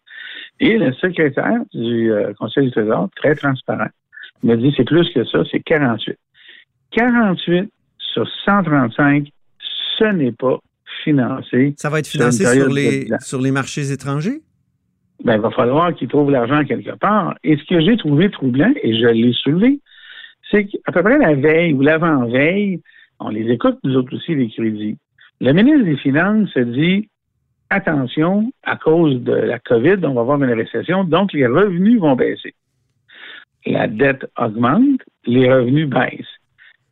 Et 0.61 0.79
le 0.79 0.93
secrétaire 0.95 1.61
du 1.73 2.11
euh, 2.13 2.33
Conseil 2.39 2.67
du 2.67 2.71
Trésor, 2.71 3.09
très 3.17 3.35
transparent, 3.35 3.89
m'a 4.43 4.57
dit 4.57 4.73
c'est 4.77 4.85
plus 4.85 5.09
que 5.13 5.25
ça, 5.25 5.43
c'est 5.51 5.61
48. 5.61 6.17
48 6.93 7.71
sur 7.99 8.27
135, 8.45 9.29
ce 9.99 10.05
n'est 10.05 10.33
pas 10.33 10.59
financé. 11.03 11.75
Ça 11.77 11.91
va 11.91 11.99
être 11.99 12.07
financé 12.07 12.45
sur 12.45 12.73
les, 12.73 13.09
sur 13.21 13.41
les 13.41 13.51
marchés 13.51 13.93
étrangers? 13.93 14.41
Ben, 15.25 15.35
il 15.35 15.41
va 15.41 15.51
falloir 15.51 15.95
qu'ils 15.95 16.09
trouvent 16.09 16.31
l'argent 16.31 16.65
quelque 16.65 16.97
part. 16.97 17.35
Et 17.45 17.57
ce 17.57 17.65
que 17.65 17.81
j'ai 17.81 17.97
trouvé 17.97 18.31
troublant, 18.31 18.73
et 18.83 18.99
je 18.99 19.07
l'ai 19.07 19.33
soulevé, 19.33 19.81
c'est 20.51 20.67
qu'à 20.67 20.93
peu 20.93 21.03
près 21.03 21.19
la 21.19 21.35
veille 21.35 21.73
ou 21.73 21.83
l'avant-veille, 21.83 22.81
on 23.21 23.29
les 23.29 23.51
écoute, 23.51 23.79
nous 23.85 23.97
autres 23.97 24.15
aussi, 24.17 24.35
les 24.35 24.51
crédits. 24.51 24.99
Le 25.41 25.53
ministre 25.53 25.85
des 25.85 25.97
Finances 25.97 26.57
dit 26.57 27.09
attention, 27.71 28.53
à 28.63 28.77
cause 28.77 29.21
de 29.23 29.33
la 29.33 29.59
COVID, 29.59 29.97
on 30.05 30.15
va 30.15 30.21
avoir 30.21 30.43
une 30.43 30.53
récession, 30.53 31.05
donc 31.05 31.33
les 31.33 31.47
revenus 31.47 32.01
vont 32.01 32.15
baisser. 32.15 32.55
La 33.67 33.89
dette 33.89 34.27
augmente, 34.39 35.01
les 35.27 35.53
revenus 35.53 35.89
baissent. 35.89 36.41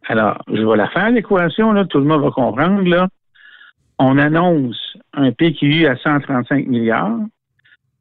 Alors, 0.08 0.42
je 0.48 0.62
vais 0.62 0.76
la 0.76 0.88
faire, 0.88 1.10
l'équation, 1.10 1.72
là, 1.72 1.84
tout 1.84 1.98
le 1.98 2.04
monde 2.04 2.22
va 2.22 2.30
comprendre, 2.30 2.82
là. 2.82 3.08
On 3.98 4.18
annonce 4.18 4.96
un 5.12 5.30
PQI 5.30 5.86
à 5.86 5.96
135 5.96 6.66
milliards. 6.66 7.20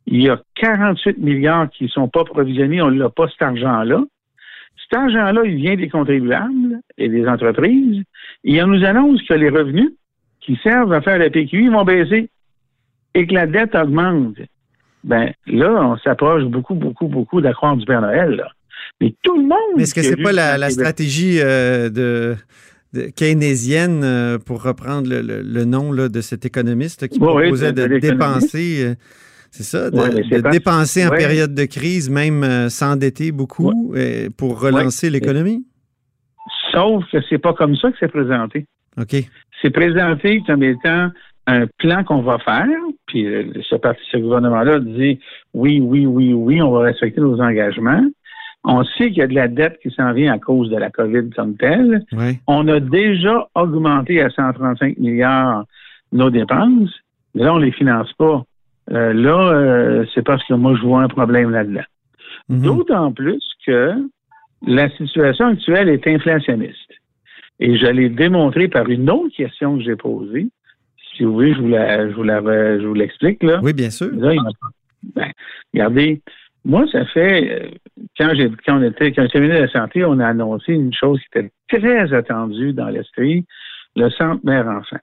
Il 0.07 0.23
y 0.23 0.29
a 0.29 0.41
48 0.55 1.19
milliards 1.19 1.69
qui 1.69 1.83
ne 1.83 1.89
sont 1.89 2.07
pas 2.07 2.23
provisionnés, 2.23 2.81
on 2.81 2.89
n'a 2.89 3.09
pas 3.09 3.27
cet 3.27 3.41
argent-là. 3.43 4.03
Cet 4.77 4.99
argent-là, 4.99 5.41
il 5.45 5.55
vient 5.55 5.75
des 5.75 5.89
contribuables 5.89 6.79
et 6.97 7.09
des 7.09 7.25
entreprises. 7.27 8.03
Et 8.43 8.61
on 8.61 8.67
nous 8.67 8.83
annonce 8.83 9.21
que 9.23 9.33
les 9.33 9.49
revenus 9.49 9.91
qui 10.41 10.57
servent 10.63 10.93
à 10.93 11.01
faire 11.01 11.19
la 11.19 11.29
PQI 11.29 11.69
vont 11.69 11.85
baisser 11.85 12.29
et 13.13 13.27
que 13.27 13.33
la 13.33 13.47
dette 13.47 13.75
augmente. 13.75 14.37
Ben 15.03 15.31
là, 15.47 15.71
on 15.83 15.97
s'approche 15.97 16.43
beaucoup, 16.43 16.75
beaucoup, 16.75 17.07
beaucoup 17.07 17.41
d'accroître 17.41 17.77
du 17.77 17.85
Père 17.85 18.01
Noël. 18.01 18.43
Mais 18.99 19.13
tout 19.23 19.35
le 19.35 19.43
monde. 19.43 19.57
Mais 19.77 19.83
est-ce 19.83 19.93
que 19.95 20.01
c'est 20.01 20.21
pas 20.21 20.31
la, 20.31 20.69
stratégie 20.69 21.39
euh, 21.41 21.89
de, 21.89 22.35
keynésienne, 23.15 24.03
euh, 24.03 24.37
pour 24.37 24.63
reprendre 24.63 25.07
le, 25.09 25.65
nom 25.65 25.93
de 25.93 26.21
cet 26.21 26.45
économiste 26.45 27.07
qui 27.07 27.19
proposait 27.19 27.73
de, 27.73 27.99
dépenser 27.99 28.83
euh, 28.83 28.95
c'est 29.51 29.63
ça, 29.63 29.91
de, 29.91 30.49
dépenser 30.49 31.05
en 31.05 31.09
période 31.09 31.53
de 31.53 31.65
crise, 31.65 32.09
même 32.09 32.41
euh, 32.43 32.69
s'endetter 32.69 33.33
beaucoup 33.33 33.93
euh, 33.93 34.29
pour 34.37 34.61
relancer 34.61 35.09
l'économie? 35.09 35.65
Sauf 36.71 37.03
que 37.11 37.17
c'est 37.29 37.37
pas 37.37 37.53
comme 37.53 37.75
ça 37.75 37.91
que 37.91 37.97
c'est 37.99 38.11
présenté. 38.11 38.65
OK. 38.97 39.15
C'est 39.61 39.69
présenté 39.69 40.41
comme 40.47 40.63
étant 40.63 41.09
un 41.47 41.65
plan 41.79 42.05
qu'on 42.05 42.21
va 42.21 42.39
faire, 42.39 42.65
puis 43.07 43.25
euh, 43.25 43.51
ce, 43.69 43.75
ce 44.11 44.17
gouvernement-là 44.17 44.79
dit 44.79 45.19
oui, 45.53 45.81
oui, 45.81 46.05
oui, 46.05 46.31
oui, 46.31 46.61
on 46.61 46.71
va 46.71 46.83
respecter 46.83 47.19
nos 47.19 47.41
engagements. 47.41 48.05
On 48.63 48.85
sait 48.85 49.09
qu'il 49.09 49.17
y 49.17 49.21
a 49.21 49.27
de 49.27 49.35
la 49.35 49.49
dette 49.49 49.79
qui 49.81 49.91
s'en 49.91 50.13
vient 50.13 50.33
à 50.33 50.39
cause 50.39 50.69
de 50.69 50.77
la 50.77 50.89
COVID 50.91 51.31
comme 51.35 51.57
telle. 51.57 52.05
On 52.47 52.67
a 52.69 52.79
déjà 52.79 53.49
augmenté 53.55 54.21
à 54.21 54.29
135 54.29 54.97
milliards 54.97 55.65
nos 56.13 56.29
dépenses, 56.29 56.91
mais 57.35 57.43
là, 57.43 57.53
on 57.53 57.59
ne 57.59 57.65
les 57.65 57.71
finance 57.71 58.13
pas. 58.13 58.43
Euh, 58.89 59.13
là, 59.13 59.51
euh, 59.53 60.05
c'est 60.13 60.23
parce 60.23 60.43
que 60.45 60.53
moi, 60.53 60.75
je 60.75 60.81
vois 60.81 61.03
un 61.03 61.07
problème 61.07 61.51
là-dedans. 61.51 61.83
Mhm. 62.49 62.61
D'autant 62.61 63.11
plus 63.11 63.43
que 63.65 63.93
la 64.65 64.89
situation 64.97 65.47
actuelle 65.47 65.89
est 65.89 66.05
inflationniste. 66.07 66.91
Et 67.59 67.77
je 67.77 67.85
l'ai 67.85 68.09
démontré 68.09 68.67
par 68.67 68.89
une 68.89 69.09
autre 69.09 69.35
question 69.35 69.77
que 69.77 69.83
j'ai 69.83 69.95
posée. 69.95 70.47
Si 71.15 71.23
vous 71.23 71.33
voulez, 71.33 71.53
je 71.53 71.59
vous, 71.61 72.23
la, 72.23 72.79
je 72.79 72.93
l'explique. 72.93 73.43
Là. 73.43 73.59
Oui, 73.61 73.73
bien 73.73 73.89
sûr. 73.89 74.09
ben, 75.15 75.31
regardez, 75.73 76.21
moi, 76.65 76.85
ça 76.91 77.05
fait 77.05 77.63
euh, 77.63 77.69
quand 78.17 78.33
j'ai 78.35 78.49
quand 78.65 78.79
on 78.79 78.83
était 78.83 79.11
quand 79.11 79.25
j'ai 79.33 79.39
de 79.39 79.47
la 79.47 79.67
santé, 79.67 80.05
on 80.05 80.19
a 80.19 80.27
annoncé 80.27 80.73
une 80.73 80.93
chose 80.93 81.19
qui 81.31 81.39
était 81.39 81.51
très 81.69 82.13
attendue 82.13 82.73
dans 82.73 82.89
l'esprit, 82.89 83.45
le 83.95 84.09
centre 84.11 84.43
mère 84.45 84.67
enfant 84.67 84.99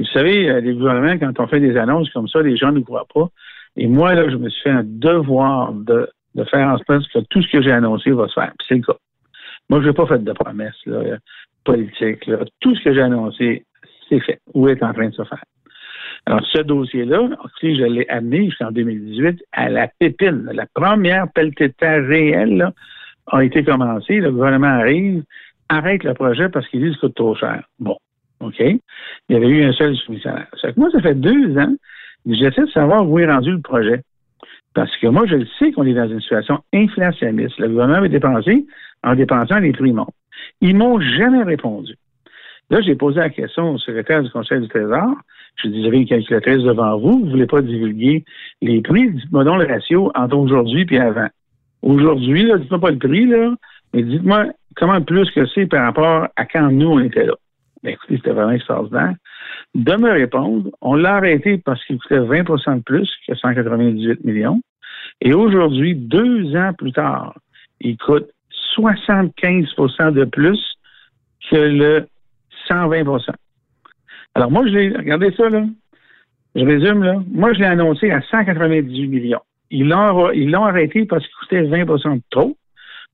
vous 0.00 0.06
savez, 0.06 0.50
euh, 0.50 0.60
les 0.60 0.74
gouvernements, 0.74 1.18
quand 1.18 1.40
on 1.40 1.46
fait 1.46 1.60
des 1.60 1.76
annonces 1.76 2.10
comme 2.10 2.28
ça, 2.28 2.42
les 2.42 2.56
gens 2.56 2.72
ne 2.72 2.80
croient 2.80 3.06
pas. 3.12 3.28
Et 3.76 3.86
moi, 3.86 4.14
là, 4.14 4.28
je 4.28 4.36
me 4.36 4.48
suis 4.48 4.62
fait 4.62 4.70
un 4.70 4.84
devoir 4.84 5.72
de, 5.72 6.08
faire 6.50 6.68
en 6.68 6.78
sorte 6.78 7.08
que 7.12 7.18
tout 7.30 7.42
ce 7.42 7.50
que 7.50 7.62
j'ai 7.62 7.72
annoncé 7.72 8.10
va 8.10 8.28
se 8.28 8.34
faire. 8.34 8.52
c'est 8.66 8.76
le 8.76 8.82
cas. 8.82 8.96
Moi, 9.68 9.80
je 9.82 9.88
n'ai 9.88 9.92
pas 9.92 10.06
fait 10.06 10.22
de 10.22 10.32
promesses 10.32 10.86
là, 10.86 11.18
politiques. 11.64 12.30
Tout 12.60 12.74
ce 12.74 12.84
que 12.84 12.94
j'ai 12.94 13.02
annoncé, 13.02 13.64
c'est 14.08 14.20
fait 14.20 14.40
ou 14.54 14.68
est 14.68 14.82
en 14.82 14.92
train 14.92 15.08
de 15.08 15.14
se 15.14 15.24
faire. 15.24 15.42
Alors, 16.26 16.44
ce 16.46 16.62
dossier-là, 16.62 17.28
je 17.62 17.84
l'ai 17.84 18.06
amené 18.08 18.46
jusqu'en 18.46 18.70
2018 18.70 19.44
à 19.52 19.68
la 19.68 19.88
pépine. 19.88 20.48
La 20.52 20.66
première 20.72 21.30
pelletée 21.32 21.68
de 21.68 21.74
terre 21.74 22.04
réelle 22.06 22.72
a 23.26 23.44
été 23.44 23.64
commencée. 23.64 24.16
Le 24.16 24.30
gouvernement 24.30 24.66
arrive, 24.66 25.22
arrête 25.68 26.04
le 26.04 26.14
projet 26.14 26.48
parce 26.48 26.66
qu'il 26.68 26.82
dit 26.82 26.90
que 26.90 26.94
ça 26.94 27.00
coûte 27.00 27.14
trop 27.14 27.34
cher. 27.34 27.62
Bon. 27.78 27.96
OK? 28.40 28.60
Il 28.60 28.80
y 29.28 29.34
avait 29.34 29.48
eu 29.48 29.64
un 29.64 29.72
seul 29.72 29.96
soumissionnaire. 29.96 30.46
Ça 30.60 30.68
moi, 30.76 30.90
ça 30.90 31.00
fait 31.00 31.14
deux 31.14 31.56
ans 31.58 31.74
que 32.26 32.34
j'essaie 32.34 32.62
de 32.62 32.70
savoir 32.70 33.08
où 33.08 33.18
est 33.18 33.30
rendu 33.30 33.50
le 33.50 33.60
projet. 33.60 34.02
Parce 34.74 34.94
que 34.98 35.06
moi, 35.08 35.26
je 35.26 35.36
le 35.36 35.46
sais 35.58 35.72
qu'on 35.72 35.84
est 35.86 35.94
dans 35.94 36.08
une 36.08 36.20
situation 36.20 36.60
inflationniste. 36.72 37.58
Le 37.58 37.68
gouvernement 37.68 37.98
avait 37.98 38.08
dépensé 38.08 38.66
en 39.02 39.14
dépensant 39.14 39.58
les 39.58 39.72
prix 39.72 39.92
montent. 39.92 40.14
Ils 40.60 40.76
m'ont 40.76 41.00
jamais 41.00 41.42
répondu. 41.42 41.94
Là, 42.70 42.80
j'ai 42.82 42.94
posé 42.94 43.18
la 43.18 43.30
question 43.30 43.72
au 43.72 43.78
secrétaire 43.78 44.22
du 44.22 44.30
Conseil 44.30 44.60
du 44.60 44.68
Trésor. 44.68 45.14
Je 45.56 45.68
dis, 45.68 45.82
j'avais 45.82 45.98
une 45.98 46.06
calculatrice 46.06 46.62
devant 46.62 46.98
vous, 46.98 47.18
vous 47.18 47.26
ne 47.26 47.30
voulez 47.30 47.46
pas 47.46 47.62
divulguer 47.62 48.24
les 48.62 48.80
prix, 48.80 49.10
dites-moi 49.10 49.44
donc 49.44 49.60
le 49.60 49.66
ratio 49.66 50.12
entre 50.14 50.36
aujourd'hui 50.36 50.86
et 50.90 50.98
avant. 51.00 51.28
Aujourd'hui, 51.82 52.44
dites-moi 52.44 52.80
pas 52.80 52.90
le 52.90 52.98
prix, 52.98 53.26
là, 53.26 53.54
mais 53.92 54.02
dites-moi 54.02 54.46
comment 54.76 55.00
plus 55.00 55.30
que 55.30 55.46
c'est 55.46 55.66
par 55.66 55.84
rapport 55.84 56.28
à 56.36 56.46
quand 56.46 56.70
nous, 56.70 56.88
on 56.88 57.00
était 57.00 57.26
là. 57.26 57.34
Ben, 57.82 57.90
écoutez, 57.92 58.16
c'était 58.16 58.32
vraiment 58.32 58.52
extraordinaire. 58.52 59.14
De 59.74 59.94
me 59.96 60.10
répondre, 60.10 60.70
on 60.80 60.94
l'a 60.94 61.16
arrêté 61.16 61.58
parce 61.58 61.84
qu'il 61.84 61.98
coûtait 61.98 62.18
20% 62.18 62.76
de 62.76 62.82
plus 62.82 63.10
que 63.26 63.34
198 63.34 64.24
millions. 64.24 64.60
Et 65.20 65.34
aujourd'hui, 65.34 65.94
deux 65.94 66.56
ans 66.56 66.72
plus 66.74 66.92
tard, 66.92 67.34
il 67.80 67.96
coûte 67.96 68.28
75% 68.76 70.12
de 70.12 70.24
plus 70.24 70.60
que 71.50 71.56
le 71.56 72.08
120% 72.68 73.30
Alors 74.34 74.50
moi, 74.50 74.66
je 74.66 74.72
l'ai, 74.72 74.88
regardez 74.96 75.32
ça, 75.32 75.48
là. 75.48 75.64
Je 76.54 76.64
résume, 76.64 77.04
là. 77.04 77.22
Moi, 77.30 77.52
je 77.52 77.60
l'ai 77.60 77.66
annoncé 77.66 78.10
à 78.10 78.20
198 78.22 79.06
millions. 79.08 79.40
ils 79.70 79.88
l'ont, 79.88 80.64
arrêté 80.64 81.04
parce 81.04 81.24
qu'il 81.24 81.34
coûtait 81.36 81.62
20% 81.62 82.16
de 82.16 82.22
trop. 82.30 82.56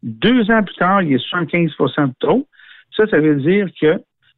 Deux 0.02 0.50
ans 0.50 0.62
plus 0.62 0.74
tard, 0.76 1.02
il 1.02 1.14
est 1.14 1.30
75% 1.32 2.08
de 2.08 2.12
trop. 2.20 2.46
Ça, 2.96 3.06
ça 3.08 3.18
veut 3.18 3.36
dire 3.36 3.68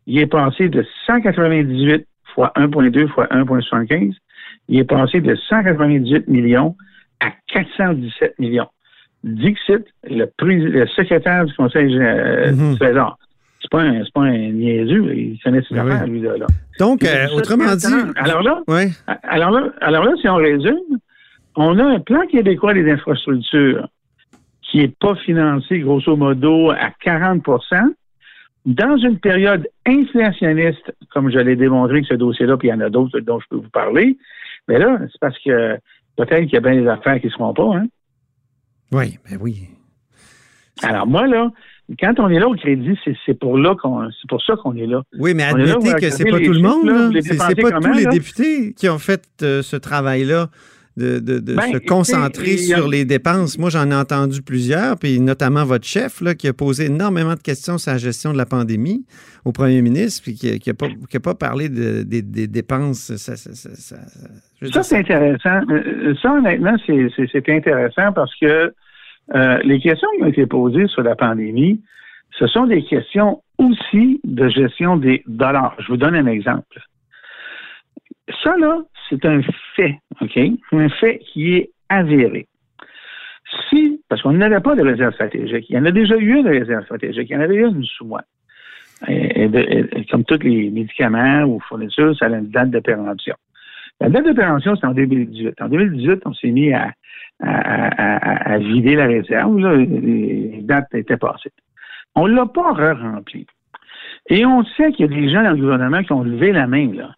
qu'il 0.07 0.19
est 0.19 0.27
passé 0.27 0.69
de 0.69 0.85
198 1.07 2.07
fois 2.35 2.53
1,2 2.57 3.09
fois 3.09 3.27
1,75. 3.27 4.15
Il 4.69 4.79
est 4.79 4.85
passé 4.85 5.21
de 5.21 5.35
198 5.35 6.29
millions 6.29 6.77
à 7.21 7.31
417 7.53 8.39
millions. 8.39 8.69
Dixit, 9.25 9.85
le, 10.05 10.27
le 10.41 10.87
secrétaire 10.89 11.45
du 11.47 11.55
Conseil 11.55 11.97
euh, 11.99 12.53
mm-hmm. 12.53 12.73
du 12.73 12.79
Trésor, 12.79 13.19
c'est 13.61 13.71
pas 13.71 13.83
un, 13.83 14.05
c'est 14.05 14.13
pas 14.13 14.23
un 14.23 14.51
niaiseux, 14.51 15.15
il 15.15 15.39
connaît 15.43 15.63
ses 15.63 15.75
ben 15.75 15.89
affaires, 15.89 16.07
lui, 16.07 16.21
là. 16.21 16.47
Donc, 16.79 17.03
euh, 17.03 17.27
autrement 17.35 17.75
dit. 17.75 17.87
Alors 18.17 18.43
là, 18.43 18.63
alors 19.25 19.51
là, 19.51 19.73
alors 19.81 20.05
là, 20.05 20.13
si 20.21 20.29
on 20.29 20.37
résume, 20.37 20.99
on 21.57 21.79
a 21.79 21.85
un 21.85 22.01
plan 22.01 22.21
québécois 22.27 22.75
des 22.75 22.89
infrastructures 22.91 23.89
qui 24.63 24.79
n'est 24.79 24.95
pas 25.01 25.15
financé, 25.17 25.81
grosso 25.81 26.15
modo, 26.17 26.71
à 26.71 26.91
40 27.03 27.43
dans 28.67 28.97
une 28.97 29.19
période 29.19 29.69
inflationniste, 29.87 30.93
comme 31.11 31.31
je 31.31 31.39
l'ai 31.39 31.57
démontré 31.57 32.03
que 32.03 32.09
ce 32.09 32.15
dossier-là, 32.15 32.57
puis 32.57 32.69
il 32.69 32.73
y 32.73 32.75
en 32.75 32.81
a 32.81 32.91
d'autres 32.91 33.21
dont 33.21 33.39
je 33.41 33.47
peux 33.49 33.57
vous 33.57 33.71
parler, 33.71 34.19
mais 34.69 34.79
là, 34.79 34.99
c'est 35.11 35.21
parce 35.21 35.39
que 35.39 35.77
peut-être 36.17 36.45
qu'il 36.45 36.55
y 36.55 36.57
a 36.57 36.61
bien 36.61 36.75
des 36.75 36.89
affaires 36.89 37.21
qui 37.21 37.27
ne 37.27 37.33
seront 37.33 37.55
pas, 37.55 37.77
hein? 37.77 37.87
Oui, 38.93 39.19
ben 39.29 39.39
oui. 39.41 39.69
Alors 40.83 41.07
moi, 41.07 41.27
là, 41.27 41.51
quand 42.01 42.19
on 42.19 42.29
est 42.29 42.39
là 42.39 42.49
au 42.49 42.55
crédit, 42.55 42.99
c'est 43.25 43.39
pour 43.39 43.57
là 43.57 43.75
qu'on 43.81 44.09
c'est 44.11 44.29
pour 44.29 44.43
ça 44.43 44.55
qu'on 44.57 44.77
est 44.77 44.87
là. 44.87 45.03
Oui, 45.19 45.33
mais 45.35 45.45
admettez 45.45 45.95
que 45.95 46.11
c'est 46.11 46.25
pas 46.25 46.41
tout 46.41 46.53
le 46.53 46.61
monde. 46.61 47.13
C'est 47.23 47.37
pas 47.37 47.81
tous 47.81 47.93
les 47.93 48.07
députés 48.07 48.75
qui 48.75 48.89
ont 48.89 48.99
fait 48.99 49.23
euh, 49.43 49.63
ce 49.63 49.77
travail-là 49.77 50.49
de, 50.97 51.41
ben, 51.41 51.73
se 51.73 51.79
concentrer 51.79 52.57
sur 52.57 52.89
les 52.89 53.05
dépenses. 53.05 53.59
Moi, 53.59 53.71
j'en 53.71 53.91
ai 53.91 53.95
entendu 53.95 54.43
plusieurs, 54.43 54.99
puis 54.99 55.21
notamment 55.21 55.65
votre 55.65 55.87
chef, 55.87 56.21
là, 56.21 56.35
qui 56.35 56.49
a 56.49 56.53
posé 56.53 56.87
énormément 56.87 57.35
de 57.35 57.41
questions 57.41 57.79
sur 57.79 57.93
la 57.93 57.99
gestion 57.99 58.33
de 58.33 58.39
la 58.39 58.47
pandémie 58.47 59.05
au 59.45 59.53
premier 59.53 59.83
ministre, 59.83 60.23
puis 60.23 60.35
qui 60.35 60.61
n'a 60.67 60.75
pas, 60.75 60.89
pas, 61.21 61.35
parlé 61.35 61.69
des 61.69 62.23
dépenses. 62.47 63.15
Ça, 63.17 63.37
ça 63.37 64.83
c'est 64.83 64.99
intéressant. 64.99 65.61
Euh, 65.71 66.15
ça, 66.23 66.33
honnêtement, 66.33 66.77
c'est 66.87 67.49
intéressant 67.49 68.13
parce 68.13 68.35
que 68.41 68.73
euh, 69.35 69.59
les 69.65 69.81
questions 69.81 70.09
qui 70.17 70.25
ont 70.25 70.29
été 70.29 70.47
posées 70.47 70.87
sur 70.87 71.03
la 71.03 71.17
pandémie, 71.17 71.81
ce 72.39 72.47
sont 72.47 72.67
des 72.67 72.85
questions 72.85 73.43
aussi 73.59 74.21
de 74.25 74.49
gestion 74.49 74.97
des 74.97 75.23
dollars. 75.27 75.75
Je 75.81 75.89
vous 75.89 75.97
donne 75.97 76.15
un 76.15 76.27
exemple. 76.27 76.81
Ça, 78.43 78.57
là, 78.59 78.79
c'est 79.09 79.25
un 79.25 79.41
fait, 79.75 79.99
OK? 80.21 80.39
Un 80.73 80.89
fait 80.89 81.19
qui 81.19 81.55
est 81.55 81.71
avéré. 81.89 82.47
Si, 83.71 84.01
parce 84.09 84.23
qu'on 84.23 84.33
n'avait 84.33 84.61
pas 84.61 84.75
de 84.75 84.83
réserve 84.83 85.15
stratégique, 85.15 85.67
il 85.69 85.77
y 85.77 85.79
en 85.79 85.85
a 85.85 85.93
déjà 85.93 86.17
eu 86.17 86.39
une 86.39 86.49
réserve 86.49 86.85
stratégique, 86.85 87.29
il 87.31 87.35
y 87.35 87.37
en 87.37 87.43
avait 87.43 87.57
une 87.57 87.85
sous 87.85 88.05
moi. 88.05 88.23
comme 90.11 90.25
tous 90.25 90.43
les 90.43 90.71
médicaments 90.71 91.45
ou 91.45 91.61
fournitures, 91.61 92.17
ça 92.19 92.27
a 92.27 92.31
une 92.31 92.49
date 92.49 92.71
de 92.71 92.81
péremption. 92.81 93.37
La 94.01 94.11
date 94.11 94.27
de 94.27 94.33
péremption, 94.33 94.77
c'est 94.77 94.87
en 94.87 94.93
2018. 94.93 95.63
En 95.63 95.69
2018, 95.69 96.23
on 96.27 96.35
s'est 96.35 96.51
mis 96.51 96.73
à, 96.73 96.93
à, 97.41 98.59
vider 98.59 98.95
la 98.95 99.07
réserve. 99.07 99.59
Là. 99.59 99.77
Les 99.77 100.61
dates 100.63 100.93
étaient 100.95 101.17
passées. 101.17 101.53
On 102.15 102.29
ne 102.29 102.35
l'a 102.35 102.47
pas 102.47 102.73
re-rempli. 102.73 103.47
Et 104.29 104.45
on 104.45 104.65
sait 104.65 104.93
qu'il 104.93 105.11
y 105.11 105.13
a 105.13 105.17
des 105.17 105.31
gens 105.31 105.43
dans 105.43 105.53
le 105.53 105.57
gouvernement 105.57 106.03
qui 106.03 106.13
ont 106.13 106.23
levé 106.23 106.53
la 106.53 106.67
main. 106.67 106.93
Là. 106.93 107.15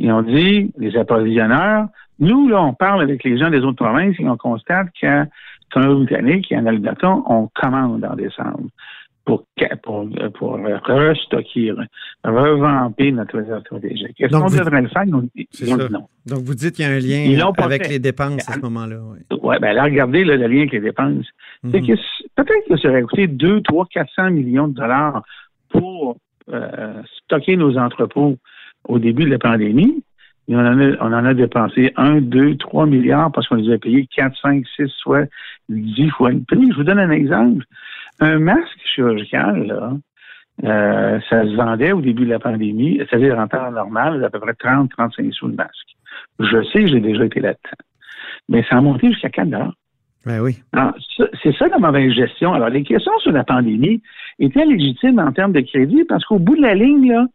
Ils 0.00 0.10
ont 0.10 0.22
dit, 0.22 0.72
les 0.78 0.96
approvisionneurs, 0.96 1.86
nous, 2.18 2.48
là, 2.48 2.62
on 2.62 2.72
parle 2.72 3.02
avec 3.02 3.22
les 3.22 3.38
gens 3.38 3.50
des 3.50 3.60
autres 3.60 3.84
provinces 3.84 4.16
et 4.18 4.26
on 4.26 4.36
constate 4.36 4.88
qu'en 5.00 5.26
Colombie-Britannique 5.72 6.50
et 6.50 6.56
en 6.56 6.66
Alberta, 6.66 7.16
on 7.26 7.48
commande 7.54 8.04
en 8.04 8.16
décembre 8.16 8.68
pour, 9.26 9.44
pour, 9.82 10.08
pour 10.34 10.54
restocker, 10.54 11.72
revamper 12.24 13.12
notre 13.12 13.38
réserve 13.38 13.60
stratégique. 13.60 14.18
Est-ce 14.18 14.32
qu'on 14.32 14.46
devrait 14.46 14.82
le 14.82 14.88
faire? 14.88 15.04
Ils 15.06 15.14
ont, 15.14 15.28
dit 15.34 15.48
non. 15.92 16.08
Donc, 16.26 16.40
vous 16.40 16.54
dites 16.54 16.74
qu'il 16.74 16.86
y 16.86 16.88
a 16.88 16.92
un 16.92 16.98
lien 16.98 17.52
avec 17.58 17.88
les 17.88 17.98
dépenses 17.98 18.48
à 18.48 18.54
ce 18.54 18.60
moment-là. 18.60 18.96
Oui, 19.02 19.38
ouais, 19.42 19.58
ben 19.60 19.74
là, 19.74 19.84
regardez 19.84 20.24
le 20.24 20.36
lien 20.36 20.60
avec 20.60 20.72
les 20.72 20.80
dépenses. 20.80 21.26
C'est 21.70 21.80
mhm. 21.80 21.86
que 21.86 21.92
peut-être 22.36 22.68
que 22.68 22.76
ça 22.78 22.88
aurait 22.88 23.02
coûté 23.02 23.26
2, 23.26 23.60
3, 23.60 23.86
400 23.92 24.30
millions 24.30 24.68
de 24.68 24.74
dollars 24.74 25.22
pour 25.68 26.16
euh, 26.52 27.02
stocker 27.24 27.56
nos 27.56 27.76
entrepôts 27.76 28.38
au 28.88 28.98
début 28.98 29.24
de 29.24 29.30
la 29.30 29.38
pandémie. 29.38 30.02
on, 30.48 30.56
en 30.56 31.24
a, 31.24 31.34
dépensé 31.34 31.92
1, 31.96 32.20
2, 32.22 32.56
3 32.56 32.86
milliards 32.86 33.30
parce 33.32 33.48
qu'on 33.48 33.56
les 33.56 33.72
a 33.72 33.78
payés 33.78 34.06
4, 34.14 34.36
5, 34.40 34.64
6, 34.76 34.88
soit 34.88 35.28
10 35.68 36.10
fois 36.10 36.30
le 36.32 36.40
prix. 36.40 36.70
Je 36.70 36.76
vous 36.76 36.84
donne 36.84 36.98
un 36.98 37.10
exemple. 37.10 37.64
Un 38.20 38.38
masque 38.38 38.80
chirurgical, 38.84 39.66
là, 39.66 39.92
euh, 40.64 41.20
ça 41.30 41.42
se 41.44 41.56
vendait 41.56 41.92
au 41.92 42.02
début 42.02 42.24
de 42.26 42.30
la 42.30 42.38
pandémie, 42.38 42.98
c'est-à-dire 42.98 43.38
en 43.38 43.48
temps 43.48 43.70
normal, 43.70 44.22
à 44.24 44.30
peu 44.30 44.40
près 44.40 44.52
30, 44.54 44.90
35 44.90 45.32
sous 45.32 45.48
le 45.48 45.54
masque. 45.54 45.96
Je 46.38 46.62
sais, 46.70 46.86
j'ai 46.86 47.00
déjà 47.00 47.24
été 47.24 47.40
là-dedans. 47.40 47.84
Mais 48.48 48.62
ça 48.68 48.76
a 48.76 48.80
monté 48.80 49.08
jusqu'à 49.08 49.30
4 49.30 49.48
dollars. 49.48 49.74
Ben 50.26 50.40
oui. 50.40 50.58
C'est 51.42 51.56
ça 51.56 51.68
la 51.68 51.78
mauvaise 51.78 52.12
gestion. 52.12 52.52
Alors, 52.52 52.68
les 52.68 52.82
questions 52.82 53.16
sur 53.20 53.32
la 53.32 53.42
pandémie 53.42 54.02
étaient 54.38 54.66
légitimes 54.66 55.18
en 55.18 55.32
termes 55.32 55.52
de 55.52 55.60
crédit 55.60 56.04
parce 56.04 56.24
qu'au 56.24 56.38
bout 56.38 56.56
de 56.56 56.62
la 56.62 56.74
ligne, 56.74 57.10
là, 57.10 57.26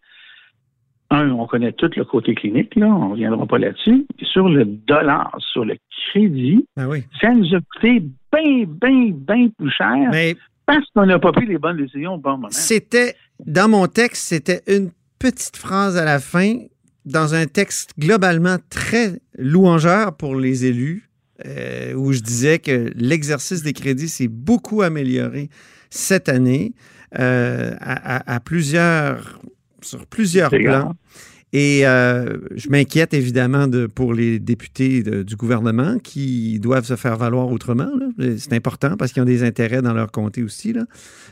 un, 1.16 1.32
on 1.32 1.48
connaît 1.48 1.72
tout 1.74 1.90
le 1.96 2.04
côté 2.06 2.36
clinique, 2.36 2.76
là, 2.76 2.88
on 2.88 3.06
ne 3.06 3.12
reviendra 3.12 3.46
pas 3.46 3.58
là-dessus. 3.58 4.06
Sur 4.22 4.50
le 4.50 4.66
dollar, 4.66 5.36
sur 5.40 5.66
le 5.66 5.78
crédit, 6.10 6.66
ben 6.76 6.88
oui. 6.88 7.04
ça 7.22 7.32
nous 7.32 7.54
a 7.56 7.60
coûté 7.60 8.00
bien, 8.34 8.66
bien, 8.68 9.12
bien 9.12 9.50
plus 9.58 9.72
cher 9.72 10.36
parce 10.66 10.86
qu'on 10.94 11.06
n'a 11.06 11.20
pas 11.20 11.32
pris 11.32 11.46
les 11.46 11.58
bonnes 11.58 11.78
décisions 11.78 12.16
au 12.16 12.18
bon 12.18 12.32
moment. 12.32 12.48
C'était, 12.50 13.16
dans 13.46 13.70
mon 13.70 13.88
texte, 13.88 14.28
c'était 14.28 14.62
une 14.68 14.92
petite 15.20 15.58
phrase 15.58 15.98
à 15.98 16.06
la 16.06 16.20
fin, 16.20 16.58
dans 17.06 17.36
un 17.36 17.46
texte 17.46 17.92
globalement 18.00 18.58
très 18.70 19.20
louangeur 19.38 20.16
pour 20.18 20.36
les 20.36 20.66
élus, 20.66 21.10
euh, 21.46 21.94
où 21.94 22.14
je 22.14 22.22
disais 22.22 22.60
que 22.60 22.92
l'exercice 22.96 23.62
des 23.62 23.74
crédits 23.74 24.08
s'est 24.08 24.28
beaucoup 24.28 24.82
amélioré 24.82 25.50
cette 25.90 26.30
année 26.30 26.74
euh, 27.20 27.74
à, 27.80 28.40
plusieurs, 28.40 29.40
sur 29.86 30.06
plusieurs 30.06 30.50
plans. 30.50 30.94
Et 31.54 31.88
euh, 31.88 32.38
je 32.56 32.68
m'inquiète 32.70 33.14
évidemment 33.14 33.68
de, 33.68 33.86
pour 33.88 34.14
les 34.14 34.40
députés 34.40 35.02
du 35.02 35.36
gouvernement 35.38 36.00
qui 36.00 36.60
doivent 36.60 36.84
se 36.84 36.98
faire 36.98 37.16
valoir 37.16 37.50
autrement. 37.50 37.88
C'est 38.38 38.52
important 38.52 38.98
parce 38.98 39.14
qu'ils 39.14 39.22
ont 39.22 39.26
des 39.26 39.44
intérêts 39.44 39.82
dans 39.82 39.94
leur 39.94 40.12
comté 40.12 40.44
aussi. 40.44 40.74
Là. 40.74 40.84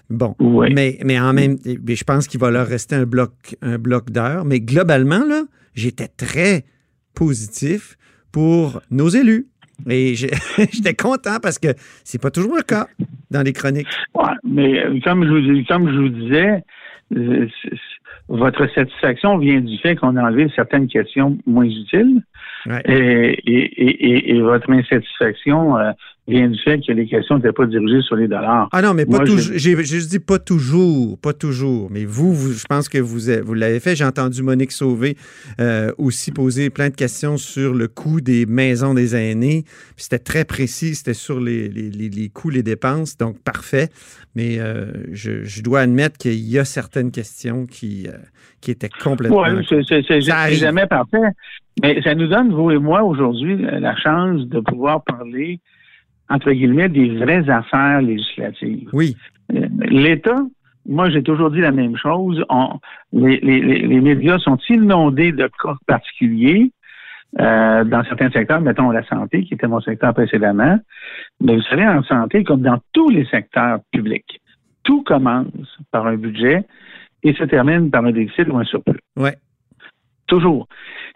Bon, 0.10 0.34
mais, 0.40 0.98
mais 1.04 1.20
en 1.20 1.34
même 1.34 1.58
je 1.66 2.04
pense 2.06 2.28
qu'il 2.28 2.40
va 2.40 2.52
leur 2.52 2.68
rester 2.68 2.96
un 2.96 3.06
bloc, 3.06 3.58
un 3.62 3.78
bloc 3.78 4.12
d'heures. 4.12 4.46
Mais 4.46 4.62
globalement, 4.62 5.26
là, 5.26 5.44
j'étais 5.74 6.08
très 6.08 6.64
positif 7.16 7.98
pour 8.32 8.82
nos 8.92 9.10
élus. 9.10 9.48
Et 9.90 10.16
j'étais 10.72 10.94
content 10.94 11.40
parce 11.42 11.60
que 11.60 11.70
c'est 12.04 12.22
pas 12.22 12.32
toujours 12.32 12.56
le 12.56 12.64
cas 12.64 12.88
dans 13.32 13.42
les 13.42 13.54
chroniques. 13.54 13.88
Oui, 14.14 14.30
mais 14.44 14.86
euh, 14.86 15.00
comme 15.04 15.26
je 15.26 15.30
vous, 15.30 15.66
comme 15.68 15.92
je 15.92 15.98
vous 15.98 16.10
disais, 16.10 16.64
euh, 17.16 17.48
votre 18.30 18.68
satisfaction 18.74 19.38
vient 19.38 19.62
du 19.62 19.78
fait 19.78 19.96
qu'on 19.96 20.16
a 20.16 20.24
enlevé 20.24 20.52
certaines 20.56 20.88
questions 20.88 21.38
moins 21.46 21.66
utiles. 21.66 22.24
Et, 22.86 24.40
votre 24.42 24.70
insatisfaction 24.72 25.78
euh, 25.78 25.92
vient 26.28 26.48
du 26.48 26.60
fait 26.60 26.80
que 26.80 26.92
les 26.92 27.08
questions 27.08 27.38
n'étaient 27.38 27.52
pas 27.52 27.66
dirigées 27.66 28.02
sur 28.02 28.16
les 28.16 28.28
dollars. 28.28 28.70
Ah 28.72 28.82
non, 28.82 28.94
mais 28.94 29.06
pas 29.06 29.20
toujours. 29.20 29.58
J'ai 29.58 29.76
juste 29.84 30.10
dit 30.10 30.20
pas 30.20 30.40
toujours, 30.40 31.18
pas 31.20 31.34
toujours. 31.34 31.90
Mais 31.92 32.06
vous, 32.06 32.54
je 32.54 32.66
pense 32.66 32.88
que 32.88 32.98
vous, 32.98 33.20
vous 33.44 33.54
l'avez 33.54 33.80
fait. 33.80 33.96
J'ai 33.96 34.06
entendu 34.06 34.42
Monique 34.44 34.72
Sauvé 34.72 35.18
euh, 35.60 35.92
aussi 35.98 36.32
poser 36.32 36.70
plein 36.70 36.90
de 36.90 36.96
questions 36.96 37.38
sur 37.38 37.74
le 37.74 37.88
coût 37.88 38.22
des 38.22 38.46
maisons 38.46 38.94
des 38.94 39.16
aînés. 39.16 39.66
C'était 39.98 40.20
très 40.20 40.46
précis, 40.46 40.96
c'était 40.96 41.14
sur 41.14 41.40
les, 41.40 41.68
les, 41.70 42.30
coûts, 42.30 42.50
les 42.50 42.64
dépenses. 42.64 43.18
Donc, 43.18 43.42
parfait. 43.44 43.90
Mais 44.36 44.60
euh, 44.60 44.92
je, 45.12 45.62
dois 45.62 45.82
admettre 45.82 46.18
qu'il 46.18 46.34
y 46.34 46.58
a 46.58 46.66
certaines 46.66 47.12
questions 47.12 47.66
qui, 47.66 48.08
qui 48.62 48.72
étaient 48.72 48.90
complètement... 48.90 49.44
Oui, 49.44 49.66
c'est 49.70 50.22
jamais 50.22 50.88
parfait. 50.88 51.18
Mais 51.82 52.02
ça 52.02 52.16
nous 52.16 52.28
donne, 52.28 52.54
vous 52.54 52.72
et 52.72 52.78
moi, 52.78 53.04
aujourd'hui, 53.04 53.58
la 53.58 53.96
chance 53.96 54.48
de 54.48 54.60
pouvoir 54.60 55.04
parler, 55.04 55.60
entre 56.30 56.52
guillemets, 56.52 56.90
des 56.90 57.10
vraies 57.10 57.50
affaires 57.50 58.02
législatives. 58.02 58.90
Oui. 58.94 59.16
Euh, 59.54 59.68
L'État, 59.90 60.44
moi, 60.88 61.10
j'ai 61.10 61.24
toujours 61.24 61.50
dit 61.52 61.62
la 61.62 61.72
même 61.72 61.98
chose. 61.98 62.44
les, 63.12 64.02
médias 64.02 64.40
sont 64.40 64.58
inondés 64.70 65.32
de 65.32 65.50
cas 65.62 65.76
particuliers 65.88 66.72
euh, 67.40 67.84
dans 67.84 68.04
certains 68.04 68.30
secteurs, 68.30 68.62
mettons 68.62 68.92
la 68.92 69.04
santé, 69.06 69.44
qui 69.44 69.56
était 69.56 69.68
mon 69.68 69.82
secteur 69.82 70.14
précédemment. 70.14 70.78
Mais 71.42 71.56
vous 71.56 71.64
savez, 71.64 71.88
en 71.88 72.04
santé, 72.04 72.44
comme 72.44 72.62
dans 72.62 72.80
tous 72.92 73.10
les 73.10 73.26
secteurs 73.26 73.80
publics, 73.92 74.42
tout 74.84 75.04
commence 75.04 75.48
par 75.92 76.06
un 76.06 76.18
budget 76.18 76.64
et 77.24 77.34
se 77.34 77.44
termine 77.46 77.90
par 77.90 78.06
un 78.06 78.12
déficit 78.12 78.48
ou 78.50 78.58
un 78.58 78.66
surplus. 78.66 79.00
Oui. 79.16 79.32
Toujours. 80.34 80.68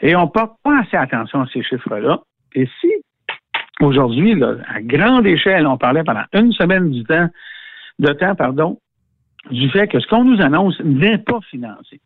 Et 0.02 0.16
on 0.16 0.24
ne 0.26 0.30
porte 0.30 0.54
pas 0.64 0.80
assez 0.82 0.96
attention 0.98 1.42
à 1.42 1.48
ces 1.48 1.64
chiffres-là. 1.64 2.20
Et 2.56 2.68
si 2.80 2.88
Aujourd'hui, 3.80 4.42
à 4.44 4.82
grande 4.82 5.28
échelle, 5.28 5.68
on 5.68 5.78
parlait 5.78 6.04
pendant 6.04 6.24
une 6.34 6.52
semaine 6.52 6.90
du 6.90 7.04
temps, 7.04 7.28
de 8.00 8.12
temps, 8.14 8.34
pardon, 8.34 8.80
du 9.52 9.70
fait 9.70 9.88
que 9.88 10.00
ce 10.00 10.08
qu'on 10.08 10.24
nous 10.24 10.42
annonce 10.42 10.80
n'est 10.82 11.20
pas 11.20 11.40
financé. 11.52 12.02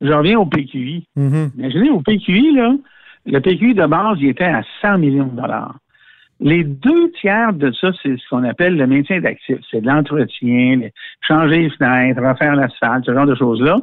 Je 0.00 0.12
reviens 0.12 0.38
au 0.38 0.46
PQI. 0.46 1.08
Mhm. 1.16 1.50
Imaginez, 1.58 1.90
au 1.90 2.00
PQI, 2.02 2.52
là, 2.54 2.72
le 3.26 3.40
PQI 3.40 3.74
de 3.74 3.84
base, 3.86 4.18
il 4.20 4.28
était 4.28 4.44
à 4.44 4.62
100 4.80 4.98
millions 4.98 5.26
de 5.26 5.40
dollars. 5.40 5.74
Les 6.38 6.62
deux 6.62 7.10
tiers 7.20 7.52
de 7.52 7.72
ça, 7.72 7.90
c'est 8.00 8.16
ce 8.16 8.28
qu'on 8.28 8.44
appelle 8.44 8.76
le 8.76 8.86
maintien 8.86 9.20
d'actifs. 9.20 9.58
C'est 9.70 9.80
de 9.80 9.86
l'entretien, 9.88 10.76
le- 10.76 10.90
changer 11.20 11.62
les 11.62 11.70
fenêtres, 11.70 12.22
refaire 12.22 12.54
l'asphalte, 12.54 13.06
ce 13.06 13.12
genre 13.12 13.26
de 13.26 13.34
choses-là. 13.34 13.78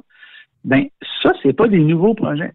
Ben, 0.63 0.86
ça, 1.23 1.33
c'est 1.41 1.53
pas 1.53 1.67
des 1.67 1.79
nouveaux 1.79 2.13
projets. 2.13 2.51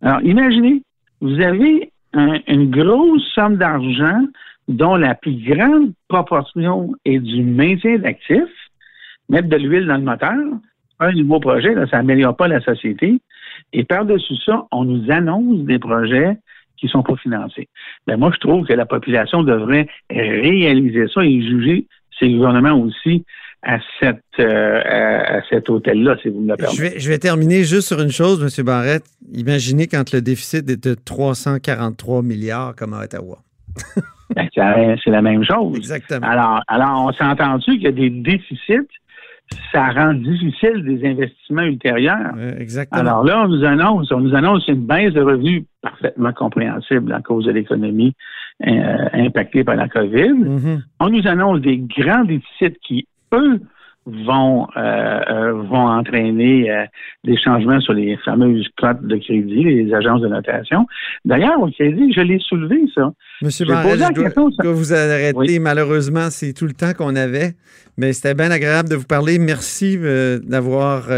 Alors, 0.00 0.22
imaginez, 0.22 0.82
vous 1.20 1.38
avez 1.40 1.92
un- 2.14 2.40
une 2.46 2.70
grosse 2.70 3.26
somme 3.34 3.56
d'argent 3.56 4.22
dont 4.68 4.96
la 4.96 5.14
plus 5.14 5.34
grande 5.34 5.92
proportion 6.08 6.94
est 7.04 7.18
du 7.18 7.42
maintien 7.42 7.98
d'actifs, 7.98 8.70
mettre 9.28 9.48
de 9.48 9.56
l'huile 9.56 9.86
dans 9.86 9.96
le 9.96 10.04
moteur, 10.04 10.36
un 11.00 11.12
nouveau 11.12 11.40
projet, 11.40 11.74
ça 11.90 11.98
n'améliore 11.98 12.36
pas 12.36 12.48
la 12.48 12.60
société. 12.60 13.20
Et 13.72 13.84
par-dessus 13.84 14.36
ça, 14.44 14.66
on 14.70 14.84
nous 14.84 15.10
annonce 15.10 15.60
des 15.64 15.78
projets 15.78 16.36
qui 16.76 16.88
sont 16.88 17.02
pas 17.02 17.16
financés. 17.16 17.68
Ben, 18.06 18.16
moi, 18.16 18.30
je 18.34 18.38
trouve 18.38 18.66
que 18.66 18.72
la 18.72 18.86
population 18.86 19.42
devrait 19.42 19.86
réaliser 20.10 21.08
ça 21.08 21.24
et 21.24 21.42
juger 21.42 21.86
ces 22.18 22.30
gouvernements 22.30 22.78
aussi 22.78 23.24
à, 23.62 23.78
cette, 24.00 24.22
euh, 24.38 24.80
à, 24.84 25.36
à 25.36 25.42
cet 25.50 25.68
hôtel-là, 25.68 26.16
si 26.22 26.28
vous 26.28 26.40
me 26.40 26.48
le 26.48 26.54
Je 26.58 26.64
permettez. 26.64 26.82
vais, 26.94 27.00
je 27.00 27.08
vais 27.10 27.18
terminer 27.18 27.64
juste 27.64 27.88
sur 27.88 28.00
une 28.00 28.10
chose, 28.10 28.42
M. 28.42 28.64
Barrette. 28.64 29.04
Imaginez 29.32 29.86
quand 29.86 30.12
le 30.12 30.22
déficit 30.22 30.68
est 30.70 30.82
de 30.82 30.94
343 30.94 32.22
milliards 32.22 32.74
comme 32.74 32.94
à 32.94 33.04
Ottawa. 33.04 33.38
Ben, 34.36 34.96
c'est 35.02 35.10
la 35.10 35.22
même 35.22 35.42
chose. 35.44 35.76
Exactement. 35.76 36.24
Alors, 36.24 36.60
alors 36.68 37.06
on 37.06 37.12
s'est 37.12 37.24
entendu 37.24 37.64
qu'il 37.64 37.82
y 37.82 37.86
a 37.88 37.90
des 37.90 38.10
déficits, 38.10 38.86
ça 39.72 39.88
rend 39.88 40.14
difficile 40.14 40.84
des 40.84 41.04
investissements 41.08 41.62
ultérieurs. 41.62 42.34
Exactement. 42.58 43.00
Alors 43.00 43.24
là, 43.24 43.42
on 43.44 43.48
nous 43.48 43.64
annonce, 43.64 44.12
on 44.12 44.20
nous 44.20 44.34
annonce 44.36 44.68
une 44.68 44.86
baisse 44.86 45.12
de 45.14 45.20
revenus 45.20 45.64
parfaitement 45.82 46.32
compréhensible 46.32 47.12
à 47.12 47.20
cause 47.20 47.46
de 47.46 47.50
l'économie 47.50 48.14
euh, 48.66 49.08
impactée 49.14 49.64
par 49.64 49.74
la 49.74 49.88
COVID. 49.88 50.28
Mhm. 50.34 50.82
On 51.00 51.08
nous 51.10 51.26
annonce 51.26 51.60
des 51.60 51.78
grands 51.78 52.24
déficits 52.24 52.78
qui, 52.86 53.08
eux, 53.32 53.60
vont 54.06 54.66
euh, 54.76 55.20
euh, 55.30 55.52
vont 55.52 55.88
entraîner 55.88 56.70
euh, 56.70 56.84
des 57.24 57.36
changements 57.36 57.80
sur 57.80 57.92
les 57.92 58.16
fameuses 58.24 58.66
cotes 58.78 59.02
de 59.02 59.16
crédit, 59.16 59.62
les 59.62 59.92
agences 59.94 60.22
de 60.22 60.28
notation. 60.28 60.86
D'ailleurs, 61.24 61.60
au 61.60 61.70
crédit, 61.70 62.12
je 62.12 62.20
l'ai 62.20 62.38
soulevé, 62.38 62.80
ça. 62.94 63.12
Monsieur 63.42 63.66
la 63.66 63.82
je 63.82 63.96
dois, 63.96 64.08
question, 64.08 64.50
je 64.50 64.62
dois 64.62 64.72
vous 64.72 64.92
arrêter. 64.92 65.36
Oui. 65.36 65.58
Malheureusement, 65.58 66.28
c'est 66.30 66.52
tout 66.52 66.66
le 66.66 66.72
temps 66.72 66.92
qu'on 66.96 67.14
avait. 67.14 67.52
Mais 67.98 68.12
c'était 68.12 68.34
bien 68.34 68.50
agréable 68.50 68.88
de 68.88 68.96
vous 68.96 69.06
parler. 69.06 69.38
Merci 69.38 69.98
euh, 70.00 70.38
d'avoir, 70.38 71.08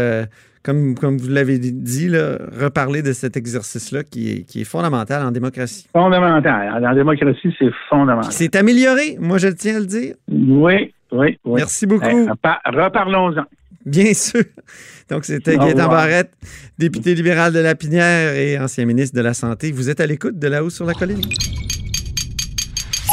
comme, 0.63 0.95
comme 0.95 1.17
vous 1.17 1.29
l'avez 1.29 1.59
dit, 1.59 2.09
là, 2.09 2.37
reparlé 2.59 3.01
de 3.01 3.13
cet 3.13 3.37
exercice-là 3.37 4.03
qui 4.03 4.31
est, 4.31 4.43
qui 4.43 4.61
est 4.61 4.65
fondamental 4.65 5.25
en 5.25 5.31
démocratie. 5.31 5.87
Fondamental. 5.93 6.81
La 6.81 6.93
démocratie, 6.93 7.55
c'est 7.57 7.71
fondamental. 7.89 8.31
S'est 8.33 8.57
amélioré, 8.57 9.17
moi 9.19 9.37
je 9.37 9.47
tiens 9.47 9.77
à 9.77 9.79
le 9.79 9.85
dire. 9.85 10.15
Oui, 10.29 10.93
oui, 11.13 11.39
oui. 11.45 11.61
Merci 11.61 11.85
beaucoup. 11.85 12.05
Eh, 12.07 12.25
repa- 12.27 12.59
Reparlons-en. 12.65 13.45
Bien 13.85 14.13
sûr. 14.13 14.43
Donc, 15.09 15.25
c'était 15.25 15.57
revoir. 15.85 15.89
Barrette, 15.89 16.31
député 16.77 17.13
libéral 17.15 17.51
de 17.53 17.59
la 17.59 17.75
Pinière 17.75 18.33
et 18.35 18.57
ancien 18.57 18.85
ministre 18.85 19.15
de 19.15 19.21
la 19.21 19.33
Santé. 19.33 19.71
Vous 19.71 19.89
êtes 19.89 19.99
à 19.99 20.05
l'écoute 20.05 20.39
de 20.39 20.47
là-haut 20.47 20.69
sur 20.69 20.85
la 20.85 20.93
colline. 20.93 21.21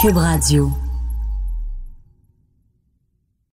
Cube 0.00 0.16
Radio. 0.16 0.70